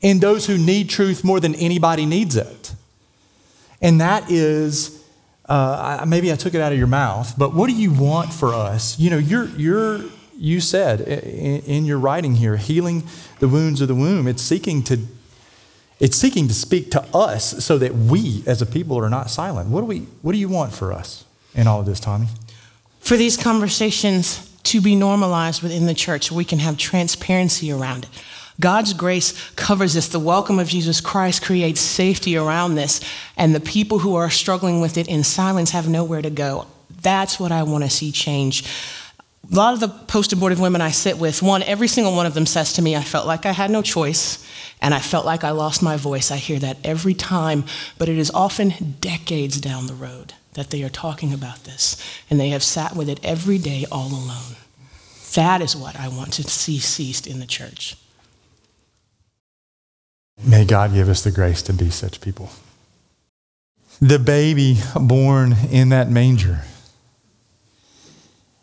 [0.00, 2.74] in those who need truth more than anybody needs it.
[3.80, 5.04] And that is,
[5.46, 8.54] uh, maybe I took it out of your mouth, but what do you want for
[8.54, 8.98] us?
[8.98, 10.04] You know, you're, you're,
[10.36, 13.04] you said in, in your writing here, healing
[13.40, 14.26] the wounds of the womb.
[14.26, 14.98] It's seeking to,
[16.00, 19.70] it's seeking to speak to us so that we as a people are not silent.
[19.70, 22.28] What do we, what do you want for us in all of this, Tommy?
[23.08, 26.28] for these conversations to be normalized within the church.
[26.28, 28.10] so We can have transparency around it.
[28.60, 30.08] God's grace covers this.
[30.08, 33.00] The welcome of Jesus Christ creates safety around this,
[33.36, 36.66] and the people who are struggling with it in silence have nowhere to go.
[37.02, 38.64] That's what I want to see change.
[39.50, 42.34] A lot of the post abortive women I sit with, one, every single one of
[42.34, 44.44] them says to me, I felt like I had no choice
[44.82, 46.30] and I felt like I lost my voice.
[46.30, 47.64] I hear that every time,
[47.96, 51.96] but it is often decades down the road that they are talking about this,
[52.28, 54.56] and they have sat with it every day all alone.
[55.34, 57.96] That is what I want to see ceased in the church.
[60.44, 62.50] May God give us the grace to be such people.
[64.00, 66.64] The baby born in that manger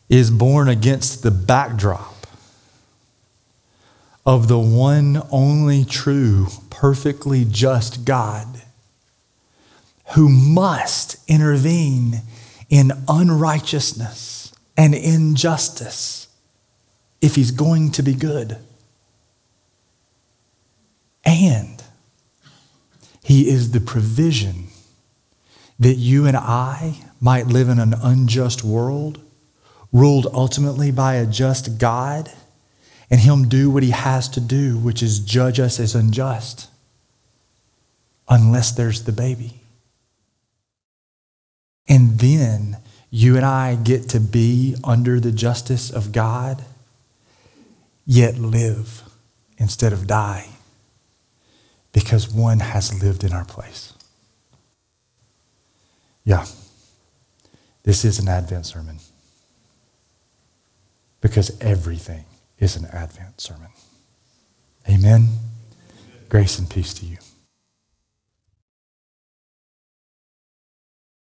[0.09, 2.27] is born against the backdrop
[4.25, 8.64] of the one only true, perfectly just God
[10.13, 12.21] who must intervene
[12.69, 16.27] in unrighteousness and injustice
[17.21, 18.57] if he's going to be good.
[21.25, 21.83] And
[23.23, 24.67] he is the provision
[25.79, 29.19] that you and I might live in an unjust world,
[29.91, 32.31] ruled ultimately by a just God,
[33.09, 36.69] and him do what he has to do, which is judge us as unjust,
[38.29, 39.61] unless there's the baby.
[41.87, 42.77] And then
[43.11, 46.65] you and I get to be under the justice of God,
[48.05, 49.03] yet live
[49.57, 50.49] instead of die,
[51.93, 53.93] because one has lived in our place.
[56.23, 56.45] Yeah,
[57.83, 58.99] this is an Advent sermon,
[61.21, 62.25] because everything
[62.59, 63.69] is an Advent sermon.
[64.89, 65.29] Amen.
[66.29, 67.17] Grace and peace to you.